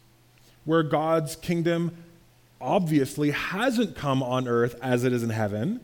where 0.65 0.83
God's 0.83 1.37
kingdom 1.37 1.97
obviously 2.61 3.31
hasn't 3.31 3.97
come 3.97 4.23
on 4.23 4.47
earth 4.47 4.79
as 4.83 5.05
it 5.05 5.13
is 5.13 5.23
in 5.23 5.31
heaven, 5.31 5.81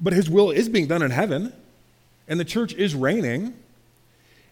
but 0.00 0.12
his 0.12 0.30
will 0.30 0.50
is 0.50 0.68
being 0.68 0.86
done 0.86 1.02
in 1.02 1.10
heaven, 1.10 1.52
and 2.28 2.38
the 2.38 2.44
church 2.44 2.74
is 2.74 2.94
reigning. 2.94 3.54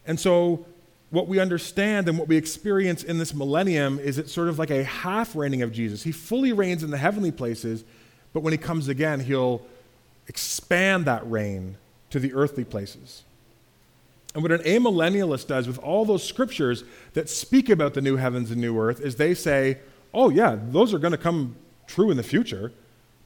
And 0.05 0.19
so, 0.19 0.65
what 1.09 1.27
we 1.27 1.39
understand 1.39 2.09
and 2.09 2.17
what 2.17 2.27
we 2.27 2.37
experience 2.37 3.03
in 3.03 3.17
this 3.17 3.33
millennium 3.33 3.99
is 3.99 4.17
it's 4.17 4.33
sort 4.33 4.47
of 4.47 4.59
like 4.59 4.71
a 4.71 4.83
half 4.83 5.35
reigning 5.35 5.61
of 5.61 5.71
Jesus. 5.71 6.03
He 6.03 6.11
fully 6.11 6.51
reigns 6.51 6.83
in 6.83 6.91
the 6.91 6.97
heavenly 6.97 7.31
places, 7.31 7.83
but 8.33 8.41
when 8.41 8.51
he 8.51 8.57
comes 8.57 8.87
again, 8.87 9.19
he'll 9.19 9.61
expand 10.27 11.05
that 11.05 11.29
reign 11.29 11.77
to 12.09 12.19
the 12.19 12.33
earthly 12.33 12.63
places. 12.63 13.23
And 14.33 14.43
what 14.43 14.51
an 14.51 14.61
amillennialist 14.61 15.47
does 15.47 15.67
with 15.67 15.77
all 15.79 16.03
those 16.03 16.23
scriptures 16.23 16.83
that 17.13 17.29
speak 17.29 17.69
about 17.69 17.93
the 17.93 18.01
new 18.01 18.17
heavens 18.17 18.51
and 18.51 18.59
new 18.59 18.77
earth 18.77 18.99
is 18.99 19.15
they 19.15 19.33
say, 19.33 19.77
oh, 20.13 20.29
yeah, 20.29 20.57
those 20.69 20.93
are 20.93 20.99
going 20.99 21.11
to 21.11 21.17
come 21.17 21.55
true 21.87 22.11
in 22.11 22.17
the 22.17 22.23
future. 22.23 22.73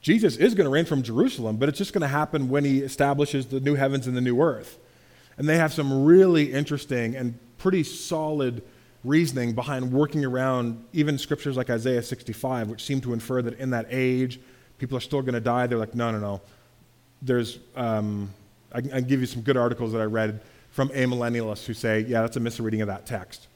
Jesus 0.01 0.37
is 0.37 0.53
going 0.53 0.65
to 0.65 0.69
reign 0.69 0.85
from 0.85 1.01
Jerusalem, 1.01 1.57
but 1.57 1.67
it's 1.67 1.77
just 1.77 1.93
going 1.93 2.01
to 2.01 2.07
happen 2.07 2.49
when 2.49 2.63
he 2.63 2.81
establishes 2.81 3.47
the 3.47 3.59
new 3.59 3.75
heavens 3.75 4.05
and 4.05 4.15
the 4.15 4.21
new 4.21 4.39
earth. 4.39 4.77
And 5.37 5.49
they 5.49 5.57
have 5.57 5.73
some 5.73 6.05
really 6.05 6.53
interesting 6.53 7.15
and 7.15 7.39
pretty 7.59 7.83
solid 7.83 8.63
reasoning 9.03 9.53
behind 9.53 9.91
working 9.91 10.25
around 10.25 10.83
even 10.91 11.17
scriptures 11.17 11.55
like 11.55 11.69
Isaiah 11.69 12.01
65, 12.01 12.69
which 12.69 12.83
seem 12.83 12.99
to 13.01 13.13
infer 13.13 13.41
that 13.43 13.59
in 13.59 13.69
that 13.69 13.85
age, 13.89 14.39
people 14.77 14.97
are 14.97 15.01
still 15.01 15.21
going 15.21 15.35
to 15.35 15.39
die. 15.39 15.67
They're 15.67 15.77
like, 15.77 15.93
no, 15.93 16.11
no, 16.11 16.19
no. 16.19 16.41
There's, 17.21 17.59
um, 17.75 18.33
I, 18.73 18.79
I 18.79 18.81
can 18.81 19.03
give 19.03 19.19
you 19.19 19.27
some 19.27 19.41
good 19.41 19.57
articles 19.57 19.91
that 19.93 20.01
I 20.01 20.05
read 20.05 20.41
from 20.71 20.89
amillennialists 20.89 21.65
who 21.65 21.73
say, 21.73 22.01
yeah, 22.01 22.21
that's 22.21 22.37
a 22.37 22.39
misreading 22.39 22.81
of 22.81 22.87
that 22.87 23.05
text. 23.05 23.47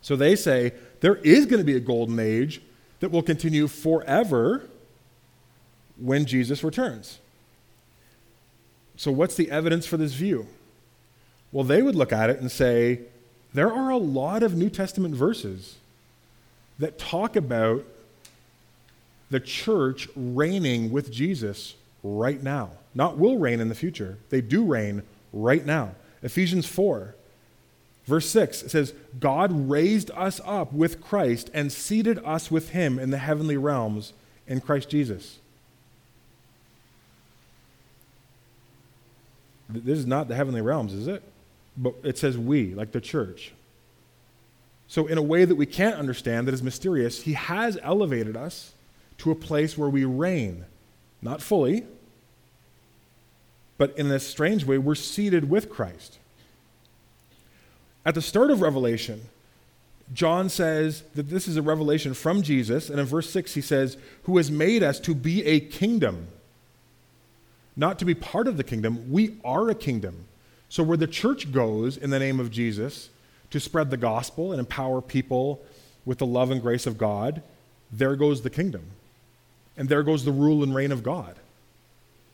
So 0.00 0.16
they 0.16 0.36
say 0.36 0.72
there 1.00 1.16
is 1.16 1.46
going 1.46 1.58
to 1.58 1.64
be 1.64 1.76
a 1.76 1.80
golden 1.80 2.18
age 2.18 2.62
that 3.00 3.10
will 3.10 3.22
continue 3.22 3.66
forever 3.68 4.68
when 5.96 6.24
Jesus 6.24 6.62
returns. 6.62 7.18
So, 8.96 9.12
what's 9.12 9.36
the 9.36 9.50
evidence 9.50 9.86
for 9.86 9.96
this 9.96 10.14
view? 10.14 10.48
Well, 11.52 11.64
they 11.64 11.82
would 11.82 11.94
look 11.94 12.12
at 12.12 12.30
it 12.30 12.40
and 12.40 12.50
say, 12.50 13.00
there 13.54 13.72
are 13.72 13.90
a 13.90 13.96
lot 13.96 14.42
of 14.42 14.56
New 14.56 14.68
Testament 14.68 15.14
verses 15.14 15.76
that 16.78 16.98
talk 16.98 17.36
about 17.36 17.84
the 19.30 19.40
church 19.40 20.08
reigning 20.14 20.90
with 20.90 21.10
Jesus 21.10 21.74
right 22.02 22.42
now. 22.42 22.70
Not 22.94 23.18
will 23.18 23.38
reign 23.38 23.60
in 23.60 23.68
the 23.68 23.74
future, 23.74 24.18
they 24.30 24.40
do 24.40 24.64
reign 24.64 25.02
right 25.32 25.64
now. 25.64 25.92
Ephesians 26.22 26.66
4, 26.66 27.14
verse 28.06 28.28
6, 28.28 28.62
it 28.62 28.70
says, 28.70 28.92
God 29.20 29.70
raised 29.70 30.10
us 30.12 30.40
up 30.44 30.72
with 30.72 31.00
Christ 31.00 31.50
and 31.54 31.72
seated 31.72 32.18
us 32.24 32.50
with 32.50 32.70
him 32.70 32.98
in 32.98 33.10
the 33.10 33.18
heavenly 33.18 33.56
realms 33.56 34.12
in 34.46 34.60
Christ 34.60 34.88
Jesus. 34.88 35.38
This 39.68 39.98
is 39.98 40.06
not 40.06 40.28
the 40.28 40.34
heavenly 40.34 40.62
realms, 40.62 40.94
is 40.94 41.06
it? 41.06 41.22
But 41.80 41.94
it 42.02 42.18
says 42.18 42.36
we, 42.36 42.74
like 42.74 42.92
the 42.92 43.00
church. 43.00 43.52
So, 44.88 45.06
in 45.06 45.16
a 45.16 45.22
way 45.22 45.44
that 45.44 45.54
we 45.54 45.66
can't 45.66 45.96
understand, 45.96 46.48
that 46.48 46.54
is 46.54 46.62
mysterious, 46.62 47.22
he 47.22 47.34
has 47.34 47.78
elevated 47.82 48.36
us 48.36 48.72
to 49.18 49.30
a 49.30 49.34
place 49.34 49.78
where 49.78 49.88
we 49.88 50.04
reign. 50.04 50.64
Not 51.22 51.40
fully, 51.42 51.84
but 53.76 53.96
in 53.96 54.10
a 54.10 54.18
strange 54.18 54.64
way, 54.64 54.78
we're 54.78 54.94
seated 54.94 55.48
with 55.48 55.70
Christ. 55.70 56.18
At 58.04 58.14
the 58.14 58.22
start 58.22 58.50
of 58.50 58.60
Revelation, 58.60 59.22
John 60.12 60.48
says 60.48 61.02
that 61.14 61.28
this 61.28 61.46
is 61.46 61.56
a 61.56 61.62
revelation 61.62 62.14
from 62.14 62.42
Jesus, 62.42 62.88
and 62.88 62.98
in 62.98 63.06
verse 63.06 63.28
6 63.30 63.54
he 63.54 63.60
says, 63.60 63.96
Who 64.24 64.36
has 64.38 64.50
made 64.50 64.82
us 64.82 64.98
to 65.00 65.14
be 65.14 65.44
a 65.44 65.60
kingdom, 65.60 66.28
not 67.76 67.98
to 67.98 68.04
be 68.04 68.14
part 68.14 68.48
of 68.48 68.56
the 68.56 68.64
kingdom. 68.64 69.12
We 69.12 69.36
are 69.44 69.68
a 69.68 69.74
kingdom. 69.74 70.24
So, 70.68 70.82
where 70.82 70.96
the 70.96 71.06
church 71.06 71.50
goes 71.50 71.96
in 71.96 72.10
the 72.10 72.18
name 72.18 72.40
of 72.40 72.50
Jesus 72.50 73.08
to 73.50 73.60
spread 73.60 73.90
the 73.90 73.96
gospel 73.96 74.52
and 74.52 74.60
empower 74.60 75.00
people 75.00 75.62
with 76.04 76.18
the 76.18 76.26
love 76.26 76.50
and 76.50 76.60
grace 76.60 76.86
of 76.86 76.98
God, 76.98 77.42
there 77.90 78.16
goes 78.16 78.42
the 78.42 78.50
kingdom. 78.50 78.82
And 79.76 79.88
there 79.88 80.02
goes 80.02 80.24
the 80.24 80.32
rule 80.32 80.62
and 80.62 80.74
reign 80.74 80.92
of 80.92 81.02
God. 81.02 81.36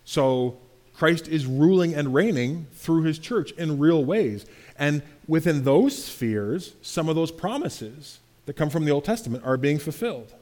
So, 0.04 0.58
Christ 0.96 1.28
is 1.28 1.46
ruling 1.46 1.94
and 1.94 2.14
reigning 2.14 2.66
through 2.74 3.02
his 3.02 3.18
church 3.18 3.50
in 3.52 3.78
real 3.78 4.04
ways. 4.04 4.46
And 4.78 5.02
within 5.26 5.64
those 5.64 6.04
spheres, 6.04 6.74
some 6.82 7.08
of 7.08 7.16
those 7.16 7.30
promises 7.30 8.20
that 8.46 8.54
come 8.54 8.70
from 8.70 8.84
the 8.84 8.90
Old 8.90 9.04
Testament 9.04 9.44
are 9.44 9.56
being 9.56 9.78
fulfilled. 9.78 10.32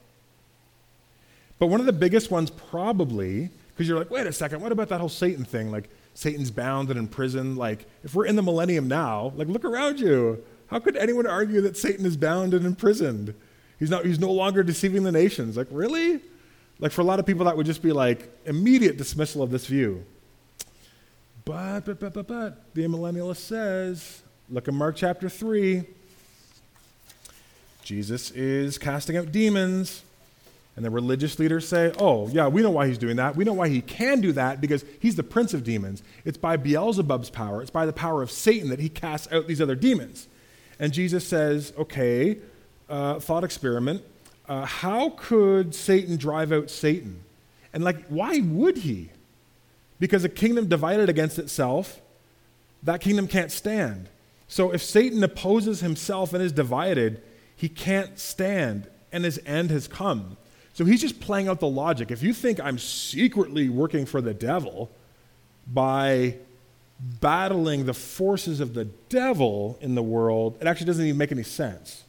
But 1.59 1.67
one 1.67 1.79
of 1.79 1.85
the 1.85 1.93
biggest 1.93 2.29
ones, 2.29 2.49
probably, 2.49 3.49
because 3.69 3.87
you're 3.87 3.97
like, 3.97 4.11
wait 4.11 4.27
a 4.27 4.33
second, 4.33 4.61
what 4.61 4.71
about 4.71 4.89
that 4.89 4.99
whole 4.99 5.09
Satan 5.09 5.45
thing? 5.45 5.71
Like, 5.71 5.89
Satan's 6.13 6.51
bound 6.51 6.89
and 6.89 6.99
imprisoned. 6.99 7.57
Like, 7.57 7.85
if 8.03 8.13
we're 8.15 8.25
in 8.25 8.35
the 8.35 8.43
millennium 8.43 8.87
now, 8.87 9.33
like, 9.35 9.47
look 9.47 9.65
around 9.65 9.99
you. 9.99 10.43
How 10.67 10.79
could 10.79 10.97
anyone 10.97 11.27
argue 11.27 11.61
that 11.61 11.77
Satan 11.77 12.05
is 12.05 12.17
bound 12.17 12.53
and 12.53 12.65
imprisoned? 12.65 13.33
He's, 13.79 13.89
not, 13.89 14.05
he's 14.05 14.19
no 14.19 14.31
longer 14.31 14.63
deceiving 14.63 15.03
the 15.03 15.11
nations. 15.11 15.57
Like, 15.57 15.67
really? 15.71 16.21
Like, 16.79 16.91
for 16.91 17.01
a 17.01 17.03
lot 17.03 17.19
of 17.19 17.25
people, 17.25 17.45
that 17.45 17.57
would 17.57 17.65
just 17.65 17.81
be 17.81 17.91
like 17.91 18.31
immediate 18.45 18.97
dismissal 18.97 19.43
of 19.43 19.51
this 19.51 19.65
view. 19.65 20.05
But, 21.45 21.81
but, 21.81 21.99
but, 21.99 22.13
but, 22.13 22.27
but, 22.27 22.73
the 22.73 22.83
millennialist 22.83 23.37
says, 23.37 24.23
look 24.49 24.67
at 24.67 24.73
Mark 24.73 24.95
chapter 24.95 25.27
3. 25.27 25.83
Jesus 27.83 28.31
is 28.31 28.77
casting 28.77 29.17
out 29.17 29.31
demons. 29.31 30.03
And 30.75 30.83
the 30.83 30.89
religious 30.89 31.37
leaders 31.37 31.67
say, 31.67 31.93
oh, 31.99 32.27
yeah, 32.29 32.47
we 32.47 32.63
know 32.63 32.71
why 32.71 32.87
he's 32.87 32.97
doing 32.97 33.17
that. 33.17 33.35
We 33.35 33.43
know 33.43 33.53
why 33.53 33.69
he 33.69 33.81
can 33.81 34.21
do 34.21 34.31
that 34.31 34.59
because 34.59 34.83
he's 34.99 35.15
the 35.15 35.23
prince 35.23 35.53
of 35.53 35.63
demons. 35.63 36.01
It's 36.25 36.37
by 36.37 36.57
Beelzebub's 36.57 37.29
power, 37.29 37.61
it's 37.61 37.71
by 37.71 37.85
the 37.85 37.93
power 37.93 38.21
of 38.23 38.31
Satan 38.31 38.69
that 38.69 38.79
he 38.79 38.89
casts 38.89 39.31
out 39.31 39.47
these 39.47 39.61
other 39.61 39.75
demons. 39.75 40.27
And 40.79 40.91
Jesus 40.91 41.27
says, 41.27 41.73
okay, 41.77 42.39
uh, 42.89 43.19
thought 43.19 43.43
experiment. 43.43 44.03
Uh, 44.49 44.65
how 44.65 45.11
could 45.11 45.73
Satan 45.75 46.17
drive 46.17 46.51
out 46.51 46.69
Satan? 46.69 47.23
And, 47.71 47.83
like, 47.83 48.05
why 48.07 48.39
would 48.39 48.79
he? 48.79 49.09
Because 49.99 50.23
a 50.23 50.29
kingdom 50.29 50.67
divided 50.67 51.07
against 51.07 51.39
itself, 51.39 52.01
that 52.81 52.99
kingdom 52.99 53.27
can't 53.27 53.51
stand. 53.51 54.09
So 54.47 54.71
if 54.71 54.83
Satan 54.83 55.23
opposes 55.23 55.79
himself 55.79 56.33
and 56.33 56.43
is 56.43 56.51
divided, 56.51 57.21
he 57.55 57.69
can't 57.69 58.19
stand, 58.19 58.89
and 59.11 59.23
his 59.23 59.39
end 59.45 59.71
has 59.71 59.87
come. 59.87 60.37
So 60.73 60.85
he's 60.85 61.01
just 61.01 61.19
playing 61.19 61.47
out 61.47 61.59
the 61.59 61.67
logic. 61.67 62.09
If 62.09 62.23
you 62.23 62.33
think 62.33 62.59
I'm 62.59 62.79
secretly 62.79 63.69
working 63.69 64.05
for 64.05 64.21
the 64.21 64.33
devil 64.33 64.89
by 65.67 66.35
battling 66.99 67.85
the 67.85 67.93
forces 67.93 68.59
of 68.59 68.73
the 68.73 68.85
devil 69.07 69.77
in 69.81 69.93
the 69.93 70.01
world, 70.01 70.57
it 70.59 70.67
actually 70.67 70.87
doesn't 70.87 71.05
even 71.05 71.17
make 71.17 71.31
any 71.31 71.43
sense. 71.43 72.03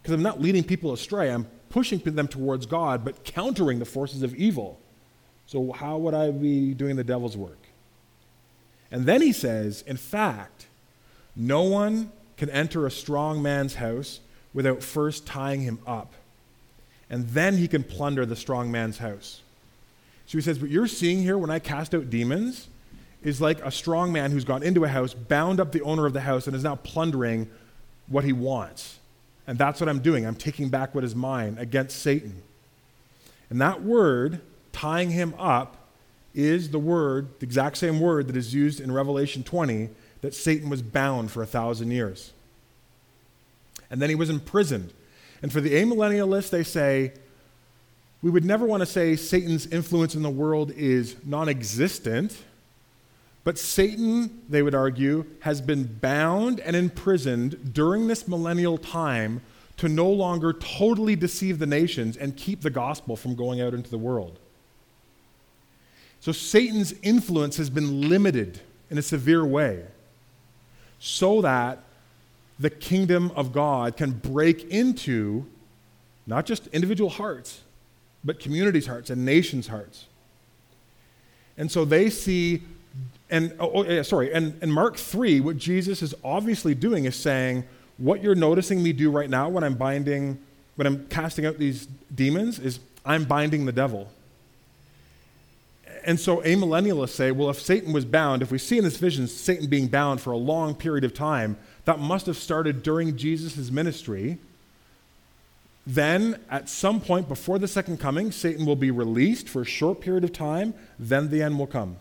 Because 0.00 0.14
I'm 0.14 0.22
not 0.22 0.40
leading 0.40 0.62
people 0.62 0.92
astray, 0.92 1.30
I'm 1.30 1.46
pushing 1.70 1.98
them 1.98 2.28
towards 2.28 2.66
God, 2.66 3.04
but 3.04 3.24
countering 3.24 3.80
the 3.80 3.84
forces 3.84 4.22
of 4.22 4.34
evil. 4.36 4.78
So, 5.46 5.72
how 5.72 5.98
would 5.98 6.14
I 6.14 6.30
be 6.30 6.72
doing 6.72 6.96
the 6.96 7.04
devil's 7.04 7.36
work? 7.36 7.58
And 8.90 9.06
then 9.06 9.20
he 9.20 9.32
says, 9.32 9.82
in 9.86 9.96
fact, 9.96 10.68
no 11.34 11.62
one 11.62 12.12
can 12.36 12.48
enter 12.50 12.86
a 12.86 12.90
strong 12.90 13.42
man's 13.42 13.74
house 13.74 14.20
without 14.52 14.82
first 14.82 15.26
tying 15.26 15.62
him 15.62 15.80
up 15.86 16.14
and 17.10 17.28
then 17.28 17.56
he 17.56 17.68
can 17.68 17.84
plunder 17.84 18.26
the 18.26 18.36
strong 18.36 18.70
man's 18.70 18.98
house. 18.98 19.42
So 20.26 20.38
he 20.38 20.42
says, 20.42 20.60
What 20.60 20.70
you're 20.70 20.86
seeing 20.86 21.22
here 21.22 21.38
when 21.38 21.50
I 21.50 21.58
cast 21.58 21.94
out 21.94 22.10
demons 22.10 22.68
is 23.22 23.40
like 23.40 23.64
a 23.64 23.70
strong 23.70 24.12
man 24.12 24.30
who's 24.30 24.44
gone 24.44 24.62
into 24.62 24.84
a 24.84 24.88
house, 24.88 25.14
bound 25.14 25.60
up 25.60 25.72
the 25.72 25.82
owner 25.82 26.06
of 26.06 26.12
the 26.12 26.20
house, 26.20 26.46
and 26.46 26.54
is 26.54 26.64
now 26.64 26.76
plundering 26.76 27.48
what 28.06 28.24
he 28.24 28.32
wants. 28.32 28.98
And 29.46 29.58
that's 29.58 29.80
what 29.80 29.88
I'm 29.88 30.00
doing. 30.00 30.26
I'm 30.26 30.34
taking 30.34 30.68
back 30.68 30.94
what 30.94 31.04
is 31.04 31.14
mine 31.14 31.56
against 31.58 32.00
Satan. 32.00 32.42
And 33.50 33.60
that 33.60 33.82
word, 33.82 34.40
tying 34.72 35.10
him 35.10 35.34
up, 35.38 35.76
is 36.34 36.70
the 36.70 36.78
word, 36.78 37.28
the 37.38 37.46
exact 37.46 37.76
same 37.76 38.00
word 38.00 38.26
that 38.26 38.36
is 38.36 38.52
used 38.52 38.80
in 38.80 38.90
Revelation 38.90 39.42
20 39.42 39.90
that 40.22 40.34
Satan 40.34 40.68
was 40.68 40.82
bound 40.82 41.30
for 41.30 41.42
a 41.42 41.46
thousand 41.46 41.90
years. 41.90 42.32
And 43.90 44.02
then 44.02 44.08
he 44.08 44.14
was 44.14 44.30
imprisoned 44.30 44.92
and 45.42 45.52
for 45.52 45.60
the 45.60 45.70
amillennialists, 45.70 46.50
they 46.50 46.62
say, 46.62 47.12
we 48.22 48.30
would 48.30 48.44
never 48.44 48.64
want 48.64 48.80
to 48.80 48.86
say 48.86 49.16
Satan's 49.16 49.66
influence 49.66 50.14
in 50.14 50.22
the 50.22 50.30
world 50.30 50.70
is 50.72 51.16
non 51.24 51.48
existent, 51.48 52.42
but 53.44 53.58
Satan, 53.58 54.42
they 54.48 54.62
would 54.62 54.74
argue, 54.74 55.26
has 55.40 55.60
been 55.60 55.84
bound 55.84 56.60
and 56.60 56.74
imprisoned 56.74 57.74
during 57.74 58.06
this 58.06 58.26
millennial 58.26 58.78
time 58.78 59.42
to 59.76 59.88
no 59.88 60.08
longer 60.08 60.54
totally 60.54 61.14
deceive 61.16 61.58
the 61.58 61.66
nations 61.66 62.16
and 62.16 62.36
keep 62.36 62.62
the 62.62 62.70
gospel 62.70 63.16
from 63.16 63.34
going 63.34 63.60
out 63.60 63.74
into 63.74 63.90
the 63.90 63.98
world. 63.98 64.38
So 66.20 66.32
Satan's 66.32 66.94
influence 67.02 67.58
has 67.58 67.68
been 67.68 68.08
limited 68.08 68.60
in 68.88 68.96
a 68.96 69.02
severe 69.02 69.44
way 69.44 69.84
so 70.98 71.42
that 71.42 71.83
the 72.64 72.70
kingdom 72.70 73.30
of 73.36 73.52
God 73.52 73.96
can 73.96 74.12
break 74.12 74.64
into 74.70 75.44
not 76.26 76.46
just 76.46 76.66
individual 76.68 77.10
hearts, 77.10 77.60
but 78.24 78.40
communities' 78.40 78.86
hearts 78.86 79.10
and 79.10 79.24
nations' 79.24 79.66
hearts. 79.66 80.06
And 81.58 81.70
so 81.70 81.84
they 81.84 82.08
see, 82.08 82.62
and 83.28 83.54
oh, 83.60 83.70
oh 83.74 83.84
yeah, 83.84 84.02
sorry, 84.02 84.32
and 84.32 84.60
in 84.62 84.72
Mark 84.72 84.96
3, 84.96 85.40
what 85.40 85.58
Jesus 85.58 86.00
is 86.02 86.14
obviously 86.24 86.74
doing 86.74 87.04
is 87.04 87.14
saying, 87.14 87.64
what 87.98 88.22
you're 88.22 88.34
noticing 88.34 88.82
me 88.82 88.92
do 88.92 89.10
right 89.10 89.28
now 89.28 89.48
when 89.48 89.62
I'm 89.62 89.74
binding, 89.74 90.38
when 90.76 90.86
I'm 90.86 91.06
casting 91.08 91.44
out 91.44 91.58
these 91.58 91.86
demons, 92.14 92.58
is 92.58 92.80
I'm 93.04 93.24
binding 93.24 93.66
the 93.66 93.72
devil. 93.72 94.08
And 96.06 96.18
so 96.18 96.38
amillennialists 96.38 97.10
say, 97.10 97.30
well, 97.30 97.50
if 97.50 97.60
Satan 97.60 97.92
was 97.92 98.04
bound, 98.04 98.42
if 98.42 98.50
we 98.50 98.58
see 98.58 98.78
in 98.78 98.84
this 98.84 98.96
vision 98.96 99.26
Satan 99.26 99.68
being 99.68 99.86
bound 99.86 100.20
for 100.20 100.32
a 100.32 100.36
long 100.36 100.74
period 100.74 101.04
of 101.04 101.14
time, 101.14 101.56
that 101.84 101.98
must 101.98 102.26
have 102.26 102.36
started 102.36 102.82
during 102.82 103.16
Jesus' 103.16 103.70
ministry. 103.70 104.38
Then, 105.86 106.40
at 106.50 106.68
some 106.68 107.00
point 107.00 107.28
before 107.28 107.58
the 107.58 107.68
second 107.68 108.00
coming, 108.00 108.32
Satan 108.32 108.64
will 108.64 108.76
be 108.76 108.90
released 108.90 109.48
for 109.48 109.62
a 109.62 109.66
short 109.66 110.00
period 110.00 110.24
of 110.24 110.32
time, 110.32 110.74
then 110.98 111.28
the 111.28 111.42
end 111.42 111.58
will 111.58 111.66
come. 111.66 111.96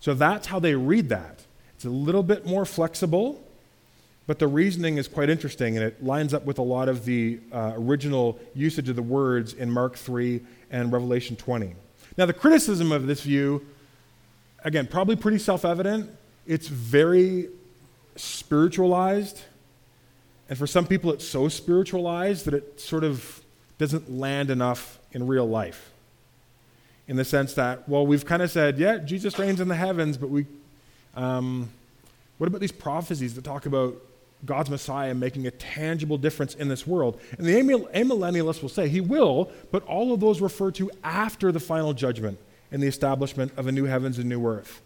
So 0.00 0.14
that's 0.14 0.48
how 0.48 0.58
they 0.58 0.74
read 0.74 1.10
that. 1.10 1.44
It's 1.76 1.84
a 1.84 1.90
little 1.90 2.22
bit 2.22 2.44
more 2.44 2.64
flexible, 2.64 3.42
but 4.26 4.38
the 4.38 4.48
reasoning 4.48 4.96
is 4.96 5.06
quite 5.06 5.30
interesting, 5.30 5.76
and 5.76 5.86
it 5.86 6.02
lines 6.02 6.34
up 6.34 6.44
with 6.44 6.58
a 6.58 6.62
lot 6.62 6.88
of 6.88 7.04
the 7.04 7.38
uh, 7.52 7.74
original 7.76 8.38
usage 8.54 8.88
of 8.88 8.96
the 8.96 9.02
words 9.02 9.52
in 9.52 9.70
Mark 9.70 9.96
3 9.96 10.40
and 10.70 10.92
Revelation 10.92 11.36
20. 11.36 11.74
Now, 12.16 12.26
the 12.26 12.32
criticism 12.32 12.90
of 12.90 13.06
this 13.06 13.22
view, 13.22 13.64
again, 14.64 14.86
probably 14.86 15.16
pretty 15.16 15.38
self 15.38 15.64
evident. 15.64 16.10
It's 16.46 16.66
very 16.66 17.48
spiritualized. 18.20 19.40
And 20.48 20.58
for 20.58 20.66
some 20.66 20.86
people, 20.86 21.12
it's 21.12 21.26
so 21.26 21.48
spiritualized 21.48 22.44
that 22.46 22.54
it 22.54 22.80
sort 22.80 23.04
of 23.04 23.40
doesn't 23.78 24.10
land 24.10 24.50
enough 24.50 24.98
in 25.12 25.26
real 25.26 25.48
life. 25.48 25.90
In 27.08 27.16
the 27.16 27.24
sense 27.24 27.54
that, 27.54 27.88
well, 27.88 28.06
we've 28.06 28.24
kind 28.24 28.42
of 28.42 28.50
said, 28.50 28.78
yeah, 28.78 28.98
Jesus 28.98 29.38
reigns 29.38 29.60
in 29.60 29.68
the 29.68 29.74
heavens, 29.74 30.16
but 30.16 30.30
we, 30.30 30.46
um, 31.16 31.70
what 32.38 32.46
about 32.46 32.60
these 32.60 32.72
prophecies 32.72 33.34
that 33.34 33.44
talk 33.44 33.66
about 33.66 33.96
God's 34.44 34.70
Messiah 34.70 35.14
making 35.14 35.46
a 35.46 35.50
tangible 35.50 36.18
difference 36.18 36.54
in 36.54 36.68
this 36.68 36.86
world? 36.86 37.20
And 37.36 37.46
the 37.46 37.54
amillennialists 37.54 38.62
will 38.62 38.68
say, 38.68 38.88
He 38.88 39.00
will, 39.00 39.50
but 39.70 39.84
all 39.84 40.12
of 40.12 40.20
those 40.20 40.40
refer 40.40 40.70
to 40.72 40.90
after 41.02 41.52
the 41.52 41.60
final 41.60 41.92
judgment 41.92 42.38
and 42.70 42.82
the 42.82 42.86
establishment 42.86 43.52
of 43.56 43.66
a 43.66 43.72
new 43.72 43.84
heavens 43.84 44.18
and 44.18 44.28
new 44.28 44.46
earth. 44.46 44.80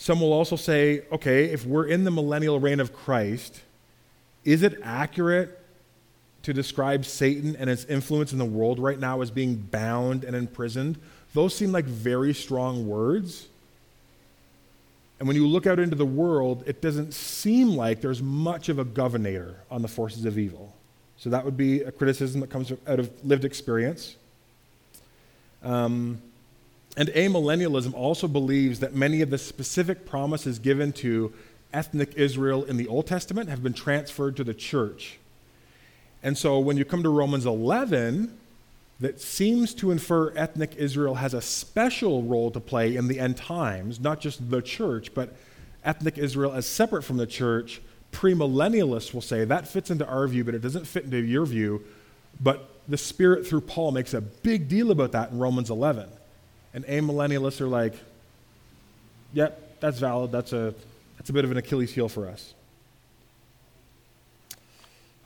Some 0.00 0.22
will 0.22 0.32
also 0.32 0.56
say, 0.56 1.02
okay, 1.12 1.44
if 1.44 1.66
we're 1.66 1.84
in 1.84 2.04
the 2.04 2.10
millennial 2.10 2.58
reign 2.58 2.80
of 2.80 2.90
Christ, 2.90 3.60
is 4.46 4.62
it 4.62 4.80
accurate 4.82 5.60
to 6.42 6.54
describe 6.54 7.04
Satan 7.04 7.54
and 7.56 7.68
his 7.68 7.84
influence 7.84 8.32
in 8.32 8.38
the 8.38 8.46
world 8.46 8.78
right 8.78 8.98
now 8.98 9.20
as 9.20 9.30
being 9.30 9.56
bound 9.56 10.24
and 10.24 10.34
imprisoned? 10.34 10.98
Those 11.34 11.54
seem 11.54 11.70
like 11.70 11.84
very 11.84 12.32
strong 12.32 12.88
words. 12.88 13.48
And 15.18 15.28
when 15.28 15.36
you 15.36 15.46
look 15.46 15.66
out 15.66 15.78
into 15.78 15.96
the 15.96 16.06
world, 16.06 16.64
it 16.66 16.80
doesn't 16.80 17.12
seem 17.12 17.76
like 17.76 18.00
there's 18.00 18.22
much 18.22 18.70
of 18.70 18.78
a 18.78 18.86
governor 18.86 19.56
on 19.70 19.82
the 19.82 19.88
forces 19.88 20.24
of 20.24 20.38
evil. 20.38 20.74
So 21.18 21.28
that 21.28 21.44
would 21.44 21.58
be 21.58 21.82
a 21.82 21.92
criticism 21.92 22.40
that 22.40 22.48
comes 22.48 22.72
out 22.72 23.00
of 23.00 23.10
lived 23.22 23.44
experience. 23.44 24.16
Um, 25.62 26.22
and 26.96 27.08
amillennialism 27.10 27.94
also 27.94 28.26
believes 28.28 28.80
that 28.80 28.94
many 28.94 29.22
of 29.22 29.30
the 29.30 29.38
specific 29.38 30.06
promises 30.06 30.58
given 30.58 30.92
to 30.94 31.32
ethnic 31.72 32.14
Israel 32.16 32.64
in 32.64 32.76
the 32.76 32.88
Old 32.88 33.06
Testament 33.06 33.48
have 33.48 33.62
been 33.62 33.72
transferred 33.72 34.36
to 34.36 34.44
the 34.44 34.54
church. 34.54 35.18
And 36.22 36.36
so 36.36 36.58
when 36.58 36.76
you 36.76 36.84
come 36.84 37.02
to 37.02 37.08
Romans 37.08 37.46
11, 37.46 38.36
that 39.00 39.20
seems 39.20 39.72
to 39.74 39.90
infer 39.90 40.36
ethnic 40.36 40.74
Israel 40.76 41.14
has 41.14 41.32
a 41.32 41.40
special 41.40 42.22
role 42.22 42.50
to 42.50 42.60
play 42.60 42.96
in 42.96 43.08
the 43.08 43.18
end 43.18 43.36
times, 43.36 43.98
not 43.98 44.20
just 44.20 44.50
the 44.50 44.60
church, 44.60 45.14
but 45.14 45.34
ethnic 45.84 46.18
Israel 46.18 46.52
as 46.52 46.66
separate 46.66 47.02
from 47.02 47.16
the 47.16 47.26
church, 47.26 47.80
premillennialists 48.12 49.14
will 49.14 49.22
say 49.22 49.44
that 49.44 49.66
fits 49.66 49.90
into 49.90 50.06
our 50.06 50.26
view, 50.26 50.44
but 50.44 50.54
it 50.54 50.60
doesn't 50.60 50.86
fit 50.86 51.04
into 51.04 51.18
your 51.18 51.46
view. 51.46 51.82
But 52.40 52.68
the 52.88 52.98
Spirit 52.98 53.46
through 53.46 53.62
Paul 53.62 53.92
makes 53.92 54.12
a 54.12 54.20
big 54.20 54.68
deal 54.68 54.90
about 54.90 55.12
that 55.12 55.30
in 55.30 55.38
Romans 55.38 55.70
11. 55.70 56.08
And 56.72 56.84
amillennialists 56.84 57.60
are 57.60 57.68
like, 57.68 57.94
yep, 59.32 59.80
that's 59.80 59.98
valid. 59.98 60.32
That's 60.32 60.52
a, 60.52 60.74
that's 61.16 61.30
a 61.30 61.32
bit 61.32 61.44
of 61.44 61.50
an 61.50 61.56
Achilles 61.56 61.92
heel 61.92 62.08
for 62.08 62.28
us. 62.28 62.54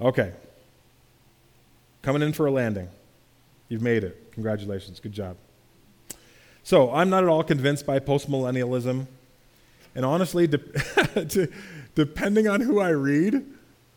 Okay. 0.00 0.33
Coming 2.02 2.22
in 2.22 2.33
for 2.33 2.46
a 2.46 2.50
landing. 2.50 2.88
You've 3.68 3.83
made 3.83 4.04
it. 4.04 4.33
Congratulations. 4.33 5.00
Good 5.00 5.12
job. 5.12 5.37
So, 6.62 6.92
I'm 6.92 7.11
not 7.11 7.22
at 7.22 7.28
all 7.28 7.44
convinced 7.44 7.85
by 7.85 7.98
postmillennialism. 7.98 9.07
And 9.94 10.04
honestly, 10.04 10.46
de- 10.46 11.48
depending 11.94 12.48
on 12.48 12.61
who 12.61 12.80
I 12.80 12.90
read, 12.90 13.44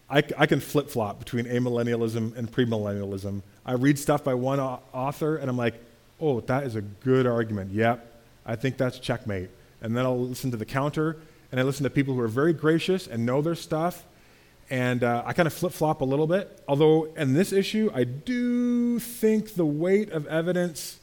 I, 0.09 0.23
I 0.37 0.45
can 0.45 0.59
flip 0.59 0.89
flop 0.89 1.19
between 1.19 1.45
amillennialism 1.45 2.35
and 2.37 2.51
premillennialism. 2.51 3.41
I 3.65 3.73
read 3.73 3.97
stuff 3.99 4.23
by 4.23 4.33
one 4.33 4.59
author 4.59 5.37
and 5.37 5.49
I'm 5.49 5.57
like, 5.57 5.81
oh, 6.19 6.39
that 6.41 6.63
is 6.63 6.75
a 6.75 6.81
good 6.81 7.25
argument. 7.25 7.71
Yep, 7.71 8.21
I 8.45 8.55
think 8.55 8.77
that's 8.77 8.99
checkmate. 8.99 9.49
And 9.81 9.95
then 9.95 10.05
I'll 10.05 10.19
listen 10.19 10.51
to 10.51 10.57
the 10.57 10.65
counter 10.65 11.17
and 11.51 11.59
I 11.59 11.63
listen 11.63 11.83
to 11.83 11.89
people 11.89 12.13
who 12.13 12.19
are 12.21 12.27
very 12.27 12.53
gracious 12.53 13.07
and 13.07 13.25
know 13.25 13.41
their 13.41 13.55
stuff. 13.55 14.03
And 14.69 15.03
uh, 15.03 15.23
I 15.25 15.33
kind 15.33 15.47
of 15.47 15.53
flip 15.53 15.71
flop 15.71 16.01
a 16.01 16.05
little 16.05 16.27
bit. 16.27 16.61
Although, 16.67 17.05
in 17.15 17.33
this 17.33 17.53
issue, 17.53 17.89
I 17.93 18.03
do 18.03 18.99
think 18.99 19.55
the 19.55 19.65
weight 19.65 20.11
of 20.11 20.27
evidence 20.27 20.99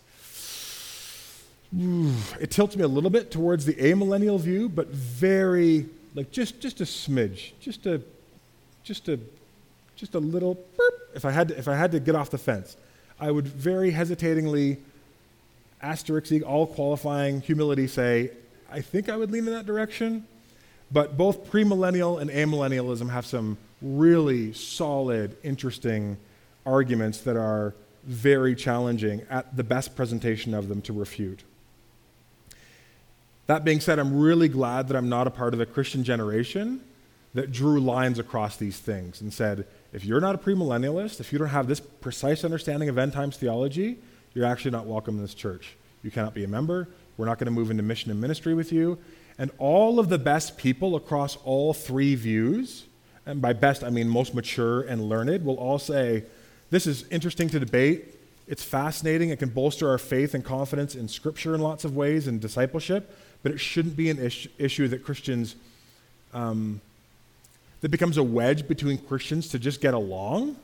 it 2.40 2.50
tilts 2.52 2.76
me 2.76 2.84
a 2.84 2.88
little 2.88 3.10
bit 3.10 3.32
towards 3.32 3.64
the 3.64 3.74
amillennial 3.74 4.38
view, 4.38 4.68
but 4.68 4.88
very 4.88 5.86
like 6.14 6.30
just 6.30 6.60
just 6.60 6.80
a 6.80 6.84
smidge, 6.84 7.52
just 7.58 7.86
a 7.86 8.00
just 8.84 9.08
a 9.08 9.18
just 9.96 10.14
a 10.14 10.20
little 10.20 10.54
burp. 10.54 11.10
If 11.14 11.24
I 11.24 11.32
had 11.32 11.48
to, 11.48 11.58
if 11.58 11.66
I 11.66 11.74
had 11.74 11.90
to 11.92 12.00
get 12.00 12.14
off 12.14 12.30
the 12.30 12.38
fence, 12.38 12.76
I 13.18 13.30
would 13.30 13.48
very 13.48 13.90
hesitatingly, 13.90 14.78
asterisk 15.84 16.32
all 16.46 16.66
qualifying 16.66 17.40
humility 17.40 17.86
say, 17.86 18.30
I 18.70 18.80
think 18.80 19.08
I 19.08 19.16
would 19.16 19.30
lean 19.30 19.46
in 19.46 19.52
that 19.52 19.66
direction. 19.66 20.26
But 20.90 21.16
both 21.16 21.50
premillennial 21.50 22.20
and 22.20 22.30
amillennialism 22.30 23.10
have 23.10 23.26
some 23.26 23.58
really 23.82 24.52
solid, 24.52 25.36
interesting 25.42 26.16
arguments 26.64 27.20
that 27.22 27.36
are 27.36 27.74
very 28.04 28.54
challenging 28.54 29.22
at 29.30 29.56
the 29.56 29.64
best 29.64 29.96
presentation 29.96 30.54
of 30.54 30.68
them 30.68 30.80
to 30.82 30.92
refute. 30.92 31.42
That 33.46 33.64
being 33.64 33.80
said, 33.80 33.98
I'm 33.98 34.18
really 34.18 34.48
glad 34.48 34.88
that 34.88 34.96
I'm 34.96 35.08
not 35.08 35.26
a 35.26 35.30
part 35.30 35.52
of 35.52 35.58
the 35.58 35.66
Christian 35.66 36.04
generation 36.04 36.80
that 37.34 37.50
drew 37.50 37.80
lines 37.80 38.18
across 38.18 38.56
these 38.56 38.78
things 38.78 39.20
and 39.20 39.32
said, 39.32 39.66
if 39.92 40.04
you're 40.04 40.20
not 40.20 40.34
a 40.34 40.38
premillennialist, 40.38 41.20
if 41.20 41.32
you 41.32 41.38
don't 41.38 41.48
have 41.48 41.66
this 41.66 41.80
precise 41.80 42.44
understanding 42.44 42.88
of 42.88 42.96
end 42.96 43.12
times 43.12 43.36
theology, 43.36 43.98
you're 44.34 44.44
actually 44.44 44.72
not 44.72 44.86
welcome 44.86 45.16
in 45.16 45.22
this 45.22 45.34
church. 45.34 45.76
You 46.02 46.10
cannot 46.10 46.34
be 46.34 46.44
a 46.44 46.48
member. 46.48 46.88
We're 47.16 47.26
not 47.26 47.38
going 47.38 47.46
to 47.46 47.52
move 47.52 47.70
into 47.70 47.82
mission 47.82 48.10
and 48.10 48.20
ministry 48.20 48.54
with 48.54 48.72
you. 48.72 48.98
And 49.38 49.50
all 49.58 49.98
of 49.98 50.08
the 50.08 50.18
best 50.18 50.56
people 50.56 50.96
across 50.96 51.36
all 51.44 51.72
three 51.72 52.14
views, 52.14 52.84
and 53.26 53.40
by 53.40 53.52
best 53.52 53.82
I 53.82 53.90
mean 53.90 54.08
most 54.08 54.34
mature 54.34 54.82
and 54.82 55.08
learned, 55.08 55.44
will 55.44 55.56
all 55.56 55.78
say, 55.78 56.24
This 56.70 56.86
is 56.86 57.04
interesting 57.10 57.48
to 57.50 57.58
debate. 57.60 58.14
It's 58.46 58.62
fascinating. 58.62 59.30
It 59.30 59.38
can 59.38 59.48
bolster 59.48 59.88
our 59.88 59.98
faith 59.98 60.34
and 60.34 60.44
confidence 60.44 60.94
in 60.94 61.08
Scripture 61.08 61.54
in 61.54 61.60
lots 61.60 61.84
of 61.84 61.96
ways 61.96 62.26
and 62.26 62.40
discipleship 62.40 63.16
but 63.44 63.52
it 63.52 63.60
shouldn't 63.60 63.94
be 63.94 64.10
an 64.10 64.18
is- 64.18 64.48
issue 64.58 64.88
that 64.88 65.04
Christians, 65.04 65.54
um, 66.32 66.80
that 67.82 67.90
becomes 67.90 68.16
a 68.16 68.22
wedge 68.22 68.66
between 68.66 68.98
Christians 68.98 69.50
to 69.50 69.58
just 69.60 69.80
get 69.80 69.94
along. 69.94 70.56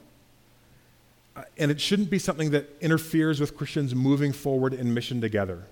And 1.59 1.70
it 1.70 1.81
shouldn't 1.81 2.11
be 2.11 2.18
something 2.18 2.50
that 2.50 2.68
interferes 2.81 3.40
with 3.40 3.57
Christians 3.57 3.94
moving 3.94 4.33
forward 4.33 4.74
in 4.74 4.92
mission 4.94 5.20
together. 5.20 5.64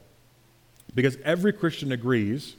Because 0.94 1.16
every 1.24 1.52
Christian 1.52 1.92
agrees 1.92 2.56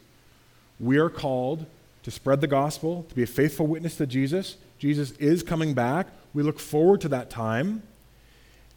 we 0.80 0.98
are 0.98 1.10
called 1.10 1.65
to 2.04 2.12
spread 2.12 2.41
the 2.41 2.48
gospel, 2.48 3.06
to 3.10 3.15
be 3.15 3.24
a 3.24 3.28
faithful 3.28 3.67
witness 3.67 3.98
to 3.98 4.08
Jesus. 4.08 4.56
Jesus 4.78 5.12
is 5.13 5.43
coming 5.43 5.74
back. 5.74 6.08
We 6.34 6.43
look 6.43 6.60
forward 6.60 7.02
to 7.02 7.10
that 7.10 7.30
time. 7.30 7.84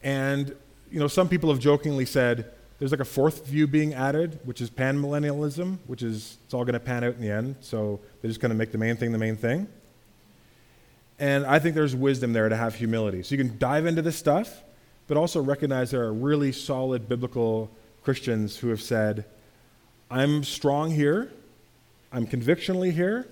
And, 0.03 0.53
you 0.91 0.99
know, 0.99 1.07
some 1.07 1.29
people 1.29 1.49
have 1.49 1.59
jokingly 1.59 2.05
said, 2.05 2.51
there's 2.79 2.91
like 2.91 2.99
a 2.99 3.05
fourth 3.05 3.47
view 3.47 3.65
being 3.65 3.93
added, 3.93 4.39
which 4.43 4.59
is 4.59 4.69
panmillennialism, 4.69 5.77
which 5.87 6.03
is 6.03 6.37
it's 6.43 6.53
all 6.53 6.65
going 6.65 6.73
to 6.73 6.79
pan 6.79 7.05
out 7.05 7.15
in 7.15 7.21
the 7.21 7.31
end. 7.31 7.55
So 7.61 8.01
they're 8.21 8.29
just 8.29 8.41
going 8.41 8.49
to 8.49 8.57
make 8.57 8.73
the 8.73 8.77
main 8.77 8.97
thing 8.97 9.13
the 9.13 9.17
main 9.17 9.37
thing. 9.37 9.67
And 11.19 11.45
I 11.45 11.59
think 11.59 11.75
there's 11.75 11.95
wisdom 11.95 12.33
there 12.33 12.49
to 12.49 12.55
have 12.55 12.75
humility. 12.75 13.23
So 13.23 13.35
you 13.35 13.43
can 13.43 13.57
dive 13.57 13.85
into 13.85 14.01
this 14.01 14.17
stuff, 14.17 14.61
but 15.07 15.17
also 15.17 15.41
recognize 15.41 15.91
there 15.91 16.03
are 16.03 16.13
really 16.13 16.51
solid 16.51 17.07
biblical 17.07 17.69
Christians 18.03 18.57
who 18.57 18.69
have 18.69 18.81
said, 18.81 19.25
I'm 20.09 20.43
strong 20.43 20.91
here, 20.91 21.31
I'm 22.11 22.25
convictionally 22.27 22.91
here, 22.91 23.27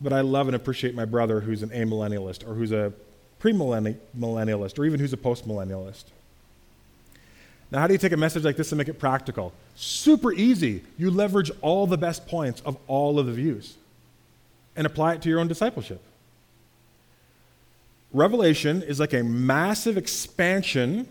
but 0.00 0.12
I 0.12 0.20
love 0.20 0.46
and 0.46 0.56
appreciate 0.56 0.94
my 0.94 1.04
brother 1.04 1.40
who's 1.40 1.62
an 1.62 1.70
amillennialist 1.70 2.48
or 2.48 2.54
who's 2.54 2.72
a 2.72 2.92
premillennialist 3.40 4.78
or 4.78 4.84
even 4.84 5.00
who's 5.00 5.12
a 5.12 5.18
postmillennialist. 5.18 6.04
Now, 7.70 7.80
how 7.80 7.86
do 7.86 7.92
you 7.92 7.98
take 7.98 8.12
a 8.12 8.16
message 8.16 8.44
like 8.44 8.56
this 8.56 8.70
and 8.72 8.78
make 8.78 8.88
it 8.88 8.98
practical? 8.98 9.52
Super 9.74 10.32
easy. 10.32 10.82
You 10.96 11.10
leverage 11.10 11.50
all 11.60 11.86
the 11.86 11.98
best 11.98 12.26
points 12.26 12.60
of 12.60 12.76
all 12.86 13.18
of 13.18 13.26
the 13.26 13.32
views 13.32 13.76
and 14.76 14.86
apply 14.86 15.14
it 15.14 15.22
to 15.22 15.28
your 15.28 15.40
own 15.40 15.48
discipleship. 15.48 16.00
Revelation 18.14 18.82
is 18.84 19.00
like 19.00 19.12
a 19.12 19.24
massive 19.24 19.98
expansion 19.98 21.08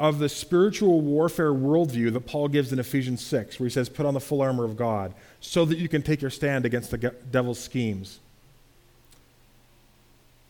of 0.00 0.18
the 0.18 0.28
spiritual 0.28 1.00
warfare 1.00 1.52
worldview 1.52 2.12
that 2.12 2.26
Paul 2.26 2.48
gives 2.48 2.72
in 2.72 2.80
Ephesians 2.80 3.24
6, 3.24 3.60
where 3.60 3.68
he 3.68 3.72
says, 3.72 3.88
Put 3.88 4.04
on 4.04 4.12
the 4.12 4.20
full 4.20 4.42
armor 4.42 4.64
of 4.64 4.76
God 4.76 5.14
so 5.40 5.64
that 5.64 5.78
you 5.78 5.88
can 5.88 6.02
take 6.02 6.20
your 6.20 6.32
stand 6.32 6.66
against 6.66 6.90
the 6.90 6.98
devil's 7.30 7.60
schemes. 7.60 8.18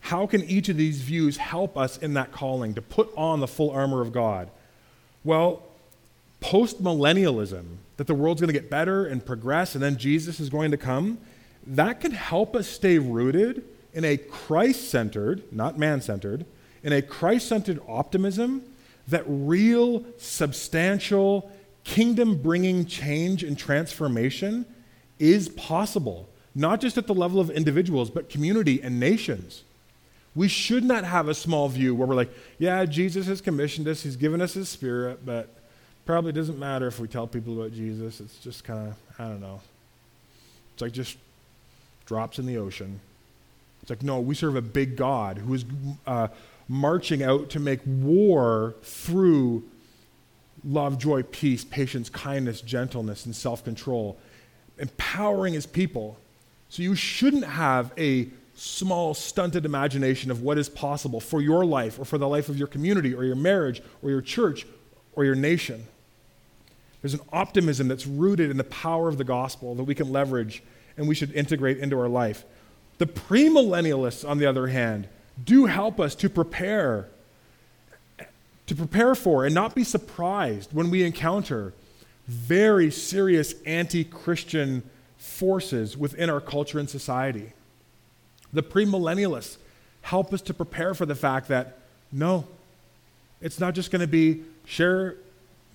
How 0.00 0.26
can 0.26 0.42
each 0.44 0.70
of 0.70 0.78
these 0.78 1.02
views 1.02 1.36
help 1.36 1.76
us 1.76 1.98
in 1.98 2.14
that 2.14 2.32
calling 2.32 2.74
to 2.74 2.82
put 2.82 3.10
on 3.14 3.40
the 3.40 3.46
full 3.46 3.70
armor 3.70 4.00
of 4.00 4.12
God? 4.12 4.48
Well, 5.24 5.62
post 6.40 6.82
millennialism, 6.82 7.64
that 7.98 8.06
the 8.06 8.14
world's 8.14 8.40
going 8.40 8.52
to 8.52 8.58
get 8.58 8.70
better 8.70 9.04
and 9.06 9.24
progress 9.24 9.74
and 9.74 9.84
then 9.84 9.98
Jesus 9.98 10.40
is 10.40 10.48
going 10.48 10.70
to 10.70 10.76
come, 10.78 11.18
that 11.66 12.00
can 12.00 12.12
help 12.12 12.56
us 12.56 12.66
stay 12.66 12.98
rooted 12.98 13.62
in 13.94 14.04
a 14.04 14.16
Christ 14.16 14.90
centered, 14.90 15.42
not 15.52 15.78
man 15.78 16.00
centered, 16.00 16.44
in 16.82 16.92
a 16.92 17.00
Christ 17.00 17.48
centered 17.48 17.80
optimism 17.88 18.62
that 19.08 19.24
real, 19.26 20.04
substantial, 20.18 21.50
kingdom 21.84 22.40
bringing 22.42 22.86
change 22.86 23.42
and 23.42 23.56
transformation 23.56 24.66
is 25.18 25.48
possible, 25.50 26.28
not 26.54 26.80
just 26.80 26.98
at 26.98 27.06
the 27.06 27.14
level 27.14 27.40
of 27.40 27.50
individuals, 27.50 28.10
but 28.10 28.28
community 28.28 28.82
and 28.82 28.98
nations. 28.98 29.62
We 30.34 30.48
should 30.48 30.84
not 30.84 31.04
have 31.04 31.28
a 31.28 31.34
small 31.34 31.68
view 31.68 31.94
where 31.94 32.08
we're 32.08 32.16
like, 32.16 32.32
yeah, 32.58 32.84
Jesus 32.86 33.26
has 33.28 33.40
commissioned 33.40 33.86
us, 33.86 34.02
he's 34.02 34.16
given 34.16 34.40
us 34.40 34.54
his 34.54 34.68
spirit, 34.68 35.24
but 35.24 35.48
probably 36.04 36.32
doesn't 36.32 36.58
matter 36.58 36.86
if 36.86 36.98
we 36.98 37.06
tell 37.06 37.26
people 37.26 37.54
about 37.54 37.72
Jesus. 37.72 38.20
It's 38.20 38.38
just 38.38 38.64
kind 38.64 38.88
of, 38.88 38.96
I 39.18 39.28
don't 39.28 39.40
know. 39.40 39.60
It's 40.72 40.82
like 40.82 40.92
just 40.92 41.16
drops 42.06 42.38
in 42.38 42.46
the 42.46 42.58
ocean. 42.58 43.00
It's 43.84 43.90
like, 43.90 44.02
no, 44.02 44.18
we 44.18 44.34
serve 44.34 44.56
a 44.56 44.62
big 44.62 44.96
God 44.96 45.36
who 45.36 45.52
is 45.52 45.66
uh, 46.06 46.28
marching 46.68 47.22
out 47.22 47.50
to 47.50 47.60
make 47.60 47.80
war 47.84 48.76
through 48.82 49.62
love, 50.64 50.96
joy, 50.96 51.22
peace, 51.22 51.66
patience, 51.66 52.08
kindness, 52.08 52.62
gentleness, 52.62 53.26
and 53.26 53.36
self 53.36 53.62
control, 53.62 54.16
empowering 54.78 55.52
his 55.52 55.66
people. 55.66 56.16
So 56.70 56.82
you 56.82 56.94
shouldn't 56.94 57.44
have 57.44 57.92
a 57.98 58.28
small, 58.54 59.12
stunted 59.12 59.66
imagination 59.66 60.30
of 60.30 60.40
what 60.40 60.56
is 60.56 60.70
possible 60.70 61.20
for 61.20 61.42
your 61.42 61.66
life 61.66 61.98
or 61.98 62.06
for 62.06 62.16
the 62.16 62.26
life 62.26 62.48
of 62.48 62.56
your 62.56 62.68
community 62.68 63.12
or 63.12 63.22
your 63.22 63.36
marriage 63.36 63.82
or 64.00 64.08
your 64.08 64.22
church 64.22 64.66
or 65.12 65.26
your 65.26 65.34
nation. 65.34 65.84
There's 67.02 67.12
an 67.12 67.20
optimism 67.34 67.88
that's 67.88 68.06
rooted 68.06 68.50
in 68.50 68.56
the 68.56 68.64
power 68.64 69.10
of 69.10 69.18
the 69.18 69.24
gospel 69.24 69.74
that 69.74 69.84
we 69.84 69.94
can 69.94 70.10
leverage 70.10 70.62
and 70.96 71.06
we 71.06 71.14
should 71.14 71.32
integrate 71.32 71.76
into 71.76 72.00
our 72.00 72.08
life. 72.08 72.44
The 72.98 73.06
premillennialists, 73.06 74.28
on 74.28 74.38
the 74.38 74.46
other 74.46 74.68
hand, 74.68 75.08
do 75.42 75.66
help 75.66 75.98
us 75.98 76.14
to 76.16 76.28
prepare 76.28 77.08
to 78.66 78.74
prepare 78.74 79.14
for 79.14 79.44
and 79.44 79.54
not 79.54 79.74
be 79.74 79.84
surprised 79.84 80.72
when 80.72 80.90
we 80.90 81.02
encounter 81.02 81.74
very 82.26 82.90
serious 82.90 83.54
anti-Christian 83.66 84.82
forces 85.18 85.98
within 85.98 86.30
our 86.30 86.40
culture 86.40 86.78
and 86.78 86.88
society. 86.88 87.52
The 88.54 88.62
premillennialists 88.62 89.58
help 90.00 90.32
us 90.32 90.40
to 90.42 90.54
prepare 90.54 90.94
for 90.94 91.04
the 91.04 91.14
fact 91.14 91.48
that 91.48 91.76
no, 92.10 92.46
It's 93.44 93.60
not 93.60 93.74
just 93.74 93.90
going 93.90 94.00
to 94.00 94.06
be 94.06 94.42
share 94.64 95.16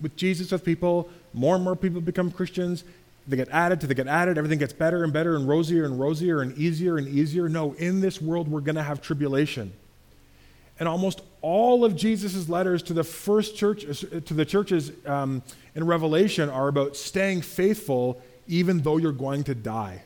with 0.00 0.16
Jesus 0.16 0.50
with 0.50 0.64
people, 0.64 1.08
more 1.32 1.54
and 1.54 1.62
more 1.62 1.76
people 1.76 2.00
become 2.00 2.30
Christians, 2.32 2.82
they 3.28 3.36
get 3.36 3.48
added 3.50 3.80
to 3.80 3.86
they 3.86 3.94
get 3.94 4.08
added, 4.08 4.38
everything 4.38 4.58
gets 4.58 4.72
better 4.72 5.04
and 5.04 5.12
better 5.12 5.36
and 5.36 5.48
rosier 5.48 5.84
and 5.84 6.00
rosier 6.00 6.40
and 6.40 6.56
easier 6.56 6.96
and 6.98 7.06
easier. 7.08 7.48
No, 7.48 7.74
in 7.74 8.00
this 8.00 8.20
world 8.20 8.48
we're 8.48 8.60
going 8.60 8.76
to 8.76 8.82
have 8.82 9.00
tribulation. 9.00 9.72
And 10.78 10.88
almost 10.88 11.20
all 11.42 11.84
of 11.84 11.94
Jesus' 11.94 12.48
letters 12.48 12.82
to 12.84 12.94
the 12.94 13.04
first 13.04 13.56
church, 13.56 13.82
to 13.82 14.34
the 14.34 14.44
churches 14.44 14.92
um, 15.06 15.42
in 15.74 15.84
Revelation 15.84 16.48
are 16.48 16.68
about 16.68 16.96
staying 16.96 17.42
faithful 17.42 18.20
even 18.48 18.80
though 18.80 18.96
you're 18.96 19.12
going 19.12 19.44
to 19.44 19.54
die. 19.54 20.02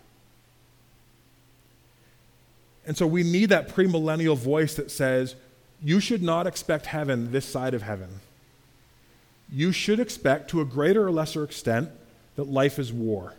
And 2.87 2.97
so 2.97 3.07
we 3.07 3.23
need 3.23 3.47
that 3.47 3.69
premillennial 3.69 4.37
voice 4.37 4.75
that 4.75 4.91
says, 4.91 5.37
you 5.83 6.01
should 6.01 6.23
not 6.23 6.47
expect 6.47 6.87
heaven 6.87 7.33
this 7.33 7.47
side 7.47 7.73
of 7.73 7.83
heaven. 7.83 8.21
You 9.51 9.73
should 9.73 10.01
expect, 10.01 10.51
to 10.51 10.61
a 10.61 10.65
greater 10.65 11.07
or 11.07 11.11
lesser 11.11 11.45
extent, 11.45 11.91
that 12.37 12.45
life 12.45 12.79
is 12.79 12.93
war. 12.93 13.35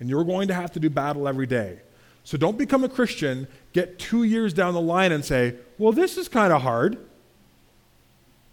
And 0.00 0.08
you're 0.08 0.24
going 0.24 0.48
to 0.48 0.54
have 0.54 0.72
to 0.72 0.80
do 0.80 0.90
battle 0.90 1.28
every 1.28 1.46
day. 1.46 1.78
So 2.24 2.36
don't 2.36 2.56
become 2.56 2.84
a 2.84 2.88
Christian, 2.88 3.46
get 3.72 3.98
two 3.98 4.22
years 4.22 4.52
down 4.52 4.74
the 4.74 4.80
line 4.80 5.12
and 5.12 5.24
say, 5.24 5.56
well, 5.78 5.92
this 5.92 6.16
is 6.16 6.28
kind 6.28 6.52
of 6.52 6.62
hard. 6.62 6.98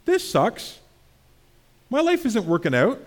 This 0.05 0.27
sucks. 0.27 0.79
My 1.89 2.01
life 2.01 2.25
isn't 2.25 2.45
working 2.45 2.73
out. 2.73 2.99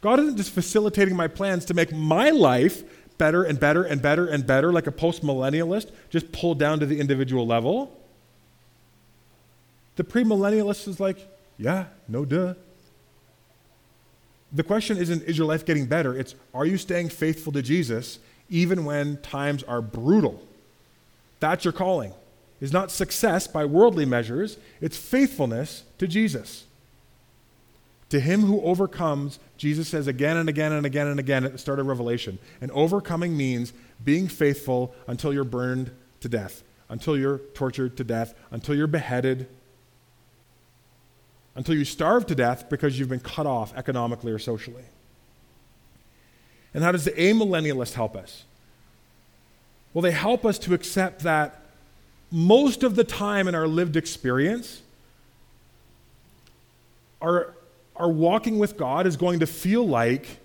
God 0.00 0.20
isn't 0.20 0.36
just 0.36 0.52
facilitating 0.52 1.16
my 1.16 1.28
plans 1.28 1.64
to 1.66 1.74
make 1.74 1.92
my 1.92 2.30
life 2.30 2.82
better 3.18 3.44
and 3.44 3.58
better 3.58 3.82
and 3.82 4.00
better 4.00 4.26
and 4.26 4.46
better, 4.46 4.72
like 4.72 4.86
a 4.86 4.92
post 4.92 5.22
millennialist, 5.22 5.90
just 6.10 6.32
pulled 6.32 6.58
down 6.58 6.80
to 6.80 6.86
the 6.86 7.00
individual 7.00 7.46
level. 7.46 7.98
The 9.96 10.04
premillennialist 10.04 10.86
is 10.88 11.00
like, 11.00 11.26
yeah, 11.58 11.86
no 12.08 12.24
duh. 12.24 12.54
The 14.52 14.62
question 14.62 14.96
isn't, 14.96 15.22
is 15.24 15.36
your 15.36 15.46
life 15.46 15.64
getting 15.64 15.86
better? 15.86 16.16
It's, 16.16 16.34
are 16.54 16.66
you 16.66 16.78
staying 16.78 17.08
faithful 17.08 17.52
to 17.52 17.62
Jesus 17.62 18.18
even 18.48 18.84
when 18.84 19.20
times 19.22 19.62
are 19.64 19.82
brutal? 19.82 20.40
That's 21.40 21.64
your 21.64 21.72
calling. 21.72 22.12
Is 22.60 22.72
not 22.72 22.90
success 22.90 23.46
by 23.46 23.66
worldly 23.66 24.06
measures, 24.06 24.56
it's 24.80 24.96
faithfulness 24.96 25.82
to 25.98 26.06
Jesus. 26.06 26.64
To 28.10 28.20
him 28.20 28.42
who 28.42 28.62
overcomes, 28.62 29.38
Jesus 29.58 29.88
says 29.88 30.06
again 30.06 30.36
and 30.36 30.48
again 30.48 30.72
and 30.72 30.86
again 30.86 31.08
and 31.08 31.18
again 31.18 31.44
at 31.44 31.52
the 31.52 31.58
start 31.58 31.80
of 31.80 31.86
Revelation. 31.86 32.38
And 32.60 32.70
overcoming 32.70 33.36
means 33.36 33.72
being 34.04 34.28
faithful 34.28 34.94
until 35.06 35.34
you're 35.34 35.44
burned 35.44 35.90
to 36.20 36.28
death, 36.28 36.62
until 36.88 37.18
you're 37.18 37.38
tortured 37.52 37.96
to 37.96 38.04
death, 38.04 38.32
until 38.52 38.74
you're 38.74 38.86
beheaded, 38.86 39.48
until 41.56 41.74
you 41.74 41.84
starve 41.84 42.26
to 42.26 42.34
death 42.34 42.68
because 42.68 42.98
you've 42.98 43.08
been 43.08 43.18
cut 43.18 43.46
off 43.46 43.74
economically 43.76 44.30
or 44.30 44.38
socially. 44.38 44.84
And 46.72 46.84
how 46.84 46.92
does 46.92 47.04
the 47.04 47.12
amillennialist 47.12 47.94
help 47.94 48.14
us? 48.14 48.44
Well, 49.94 50.02
they 50.02 50.10
help 50.10 50.44
us 50.44 50.58
to 50.60 50.74
accept 50.74 51.22
that 51.22 51.62
most 52.30 52.82
of 52.82 52.96
the 52.96 53.04
time 53.04 53.48
in 53.48 53.54
our 53.54 53.66
lived 53.66 53.96
experience, 53.96 54.82
our, 57.22 57.54
our 57.96 58.10
walking 58.10 58.58
with 58.58 58.76
God 58.76 59.06
is 59.06 59.16
going 59.16 59.40
to 59.40 59.46
feel 59.46 59.86
like, 59.86 60.40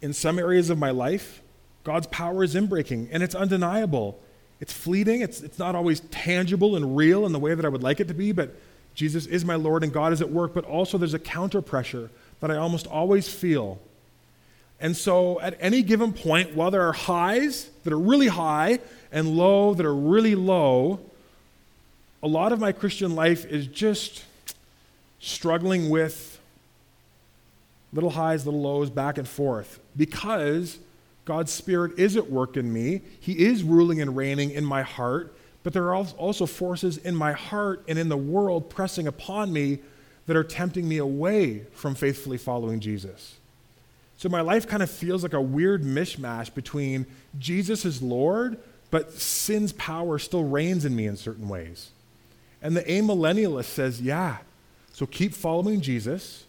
in 0.00 0.14
some 0.14 0.38
areas 0.38 0.70
of 0.70 0.78
my 0.78 0.90
life, 0.90 1.42
God's 1.84 2.06
power 2.06 2.42
is 2.42 2.54
inbreaking, 2.54 3.08
and 3.12 3.22
it's 3.22 3.34
undeniable. 3.34 4.18
It's 4.60 4.72
fleeting, 4.72 5.20
it's, 5.20 5.42
it's 5.42 5.58
not 5.58 5.74
always 5.74 6.00
tangible 6.10 6.74
and 6.76 6.96
real 6.96 7.26
in 7.26 7.32
the 7.32 7.38
way 7.38 7.54
that 7.54 7.66
I 7.66 7.68
would 7.68 7.82
like 7.82 8.00
it 8.00 8.08
to 8.08 8.14
be, 8.14 8.32
but 8.32 8.56
Jesus 8.94 9.26
is 9.26 9.44
my 9.44 9.54
Lord 9.54 9.82
and 9.82 9.92
God 9.92 10.12
is 10.12 10.20
at 10.20 10.30
work, 10.30 10.54
but 10.54 10.64
also 10.64 10.98
there's 10.98 11.14
a 11.14 11.18
counter 11.18 11.62
pressure 11.62 12.10
that 12.40 12.50
I 12.50 12.56
almost 12.56 12.86
always 12.86 13.28
feel. 13.28 13.78
And 14.80 14.96
so 14.96 15.40
at 15.40 15.56
any 15.60 15.82
given 15.82 16.12
point, 16.12 16.54
while 16.54 16.70
there 16.70 16.82
are 16.82 16.92
highs 16.92 17.70
that 17.84 17.92
are 17.92 17.98
really 17.98 18.28
high 18.28 18.80
and 19.12 19.36
low 19.36 19.74
that 19.74 19.84
are 19.84 19.94
really 19.94 20.34
low, 20.34 21.00
a 22.22 22.28
lot 22.28 22.52
of 22.52 22.60
my 22.60 22.72
Christian 22.72 23.14
life 23.14 23.44
is 23.44 23.66
just 23.66 24.24
struggling 25.20 25.90
with 25.90 26.40
little 27.92 28.10
highs, 28.10 28.46
little 28.46 28.62
lows, 28.62 28.88
back 28.88 29.18
and 29.18 29.28
forth, 29.28 29.80
because 29.96 30.78
God's 31.24 31.52
Spirit 31.52 31.98
is 31.98 32.16
at 32.16 32.30
work 32.30 32.56
in 32.56 32.72
me. 32.72 33.02
He 33.20 33.46
is 33.46 33.62
ruling 33.62 34.00
and 34.00 34.16
reigning 34.16 34.50
in 34.50 34.64
my 34.64 34.82
heart, 34.82 35.34
but 35.62 35.72
there 35.72 35.84
are 35.84 35.94
also 35.94 36.46
forces 36.46 36.96
in 36.96 37.14
my 37.14 37.32
heart 37.32 37.84
and 37.88 37.98
in 37.98 38.08
the 38.08 38.16
world 38.16 38.70
pressing 38.70 39.06
upon 39.06 39.52
me 39.52 39.78
that 40.26 40.36
are 40.36 40.44
tempting 40.44 40.88
me 40.88 40.98
away 40.98 41.64
from 41.72 41.94
faithfully 41.94 42.38
following 42.38 42.80
Jesus. 42.80 43.36
So 44.16 44.28
my 44.28 44.40
life 44.40 44.66
kind 44.66 44.82
of 44.82 44.90
feels 44.90 45.22
like 45.22 45.32
a 45.32 45.40
weird 45.40 45.82
mishmash 45.82 46.52
between 46.54 47.06
Jesus 47.38 47.84
is 47.84 48.02
Lord, 48.02 48.58
but 48.90 49.12
sin's 49.12 49.72
power 49.72 50.18
still 50.18 50.44
reigns 50.44 50.84
in 50.84 50.94
me 50.94 51.06
in 51.06 51.16
certain 51.16 51.48
ways. 51.48 51.90
And 52.62 52.76
the 52.76 52.82
amillennialist 52.82 53.64
says, 53.64 54.00
yeah, 54.00 54.38
so 54.92 55.06
keep 55.06 55.32
following 55.32 55.80
Jesus, 55.80 56.44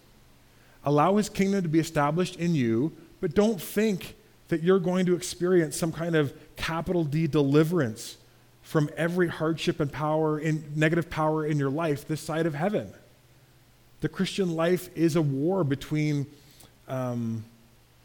allow 0.84 1.16
his 1.16 1.30
kingdom 1.30 1.64
to 1.64 1.70
be 1.70 1.80
established 1.80 2.36
in 2.36 2.56
you, 2.56 2.92
but 3.22 3.34
don't 3.34 3.62
think 3.62 4.16
that 4.50 4.62
you're 4.62 4.80
going 4.80 5.06
to 5.06 5.16
experience 5.16 5.78
some 5.78 5.94
kind 5.94 6.16
of 6.16 6.34
capital 6.58 7.06
D 7.06 7.28
deliverance 7.28 8.18
from 8.62 8.90
every 8.96 9.28
hardship 9.28 9.80
and 9.80 9.92
power 9.92 10.40
in 10.40 10.64
negative 10.76 11.10
power 11.10 11.46
in 11.46 11.58
your 11.58 11.70
life 11.70 12.08
this 12.08 12.22
side 12.22 12.46
of 12.46 12.54
heaven. 12.54 12.94
The 14.02 14.10
Christian 14.10 14.56
life 14.56 14.90
is 14.96 15.16
a 15.16 15.22
war 15.22 15.64
between 15.64 16.26
um, 16.88 17.46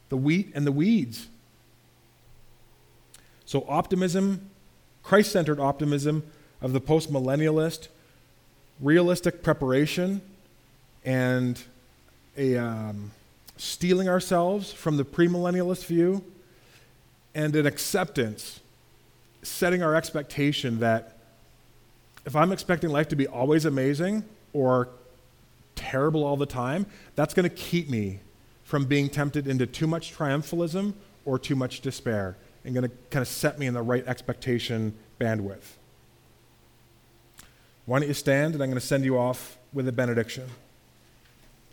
the 0.08 0.16
wheat 0.16 0.52
and 0.54 0.66
the 0.66 0.72
weeds. 0.72 1.28
So, 3.44 3.64
optimism, 3.68 4.50
Christ 5.02 5.32
centered 5.32 5.60
optimism 5.60 6.24
of 6.60 6.72
the 6.72 6.80
post 6.80 7.12
millennialist, 7.12 7.88
realistic 8.80 9.42
preparation, 9.42 10.20
and 11.04 11.62
a 12.36 12.56
um, 12.56 13.12
steeling 13.56 14.08
ourselves 14.08 14.72
from 14.72 14.96
the 14.96 15.04
premillennialist 15.04 15.86
view, 15.86 16.24
and 17.34 17.54
an 17.54 17.66
acceptance 17.66 18.60
setting 19.46 19.82
our 19.82 19.94
expectation 19.94 20.80
that 20.80 21.16
if 22.24 22.34
I'm 22.34 22.52
expecting 22.52 22.90
life 22.90 23.08
to 23.08 23.16
be 23.16 23.26
always 23.26 23.64
amazing 23.64 24.24
or 24.52 24.88
terrible 25.74 26.24
all 26.24 26.36
the 26.36 26.46
time, 26.46 26.86
that's 27.14 27.34
going 27.34 27.48
to 27.48 27.54
keep 27.54 27.88
me 27.88 28.20
from 28.64 28.84
being 28.84 29.08
tempted 29.08 29.46
into 29.46 29.66
too 29.66 29.86
much 29.86 30.16
triumphalism 30.16 30.94
or 31.24 31.38
too 31.38 31.54
much 31.54 31.80
despair 31.80 32.36
and 32.64 32.74
going 32.74 32.88
to 32.88 32.96
kind 33.10 33.22
of 33.22 33.28
set 33.28 33.58
me 33.58 33.66
in 33.66 33.74
the 33.74 33.82
right 33.82 34.06
expectation 34.08 34.92
bandwidth. 35.20 35.74
Why 37.84 38.00
don't 38.00 38.08
you 38.08 38.14
stand 38.14 38.54
and 38.54 38.62
I'm 38.62 38.68
going 38.68 38.80
to 38.80 38.86
send 38.86 39.04
you 39.04 39.16
off 39.16 39.56
with 39.72 39.86
a 39.86 39.92
benediction. 39.92 40.48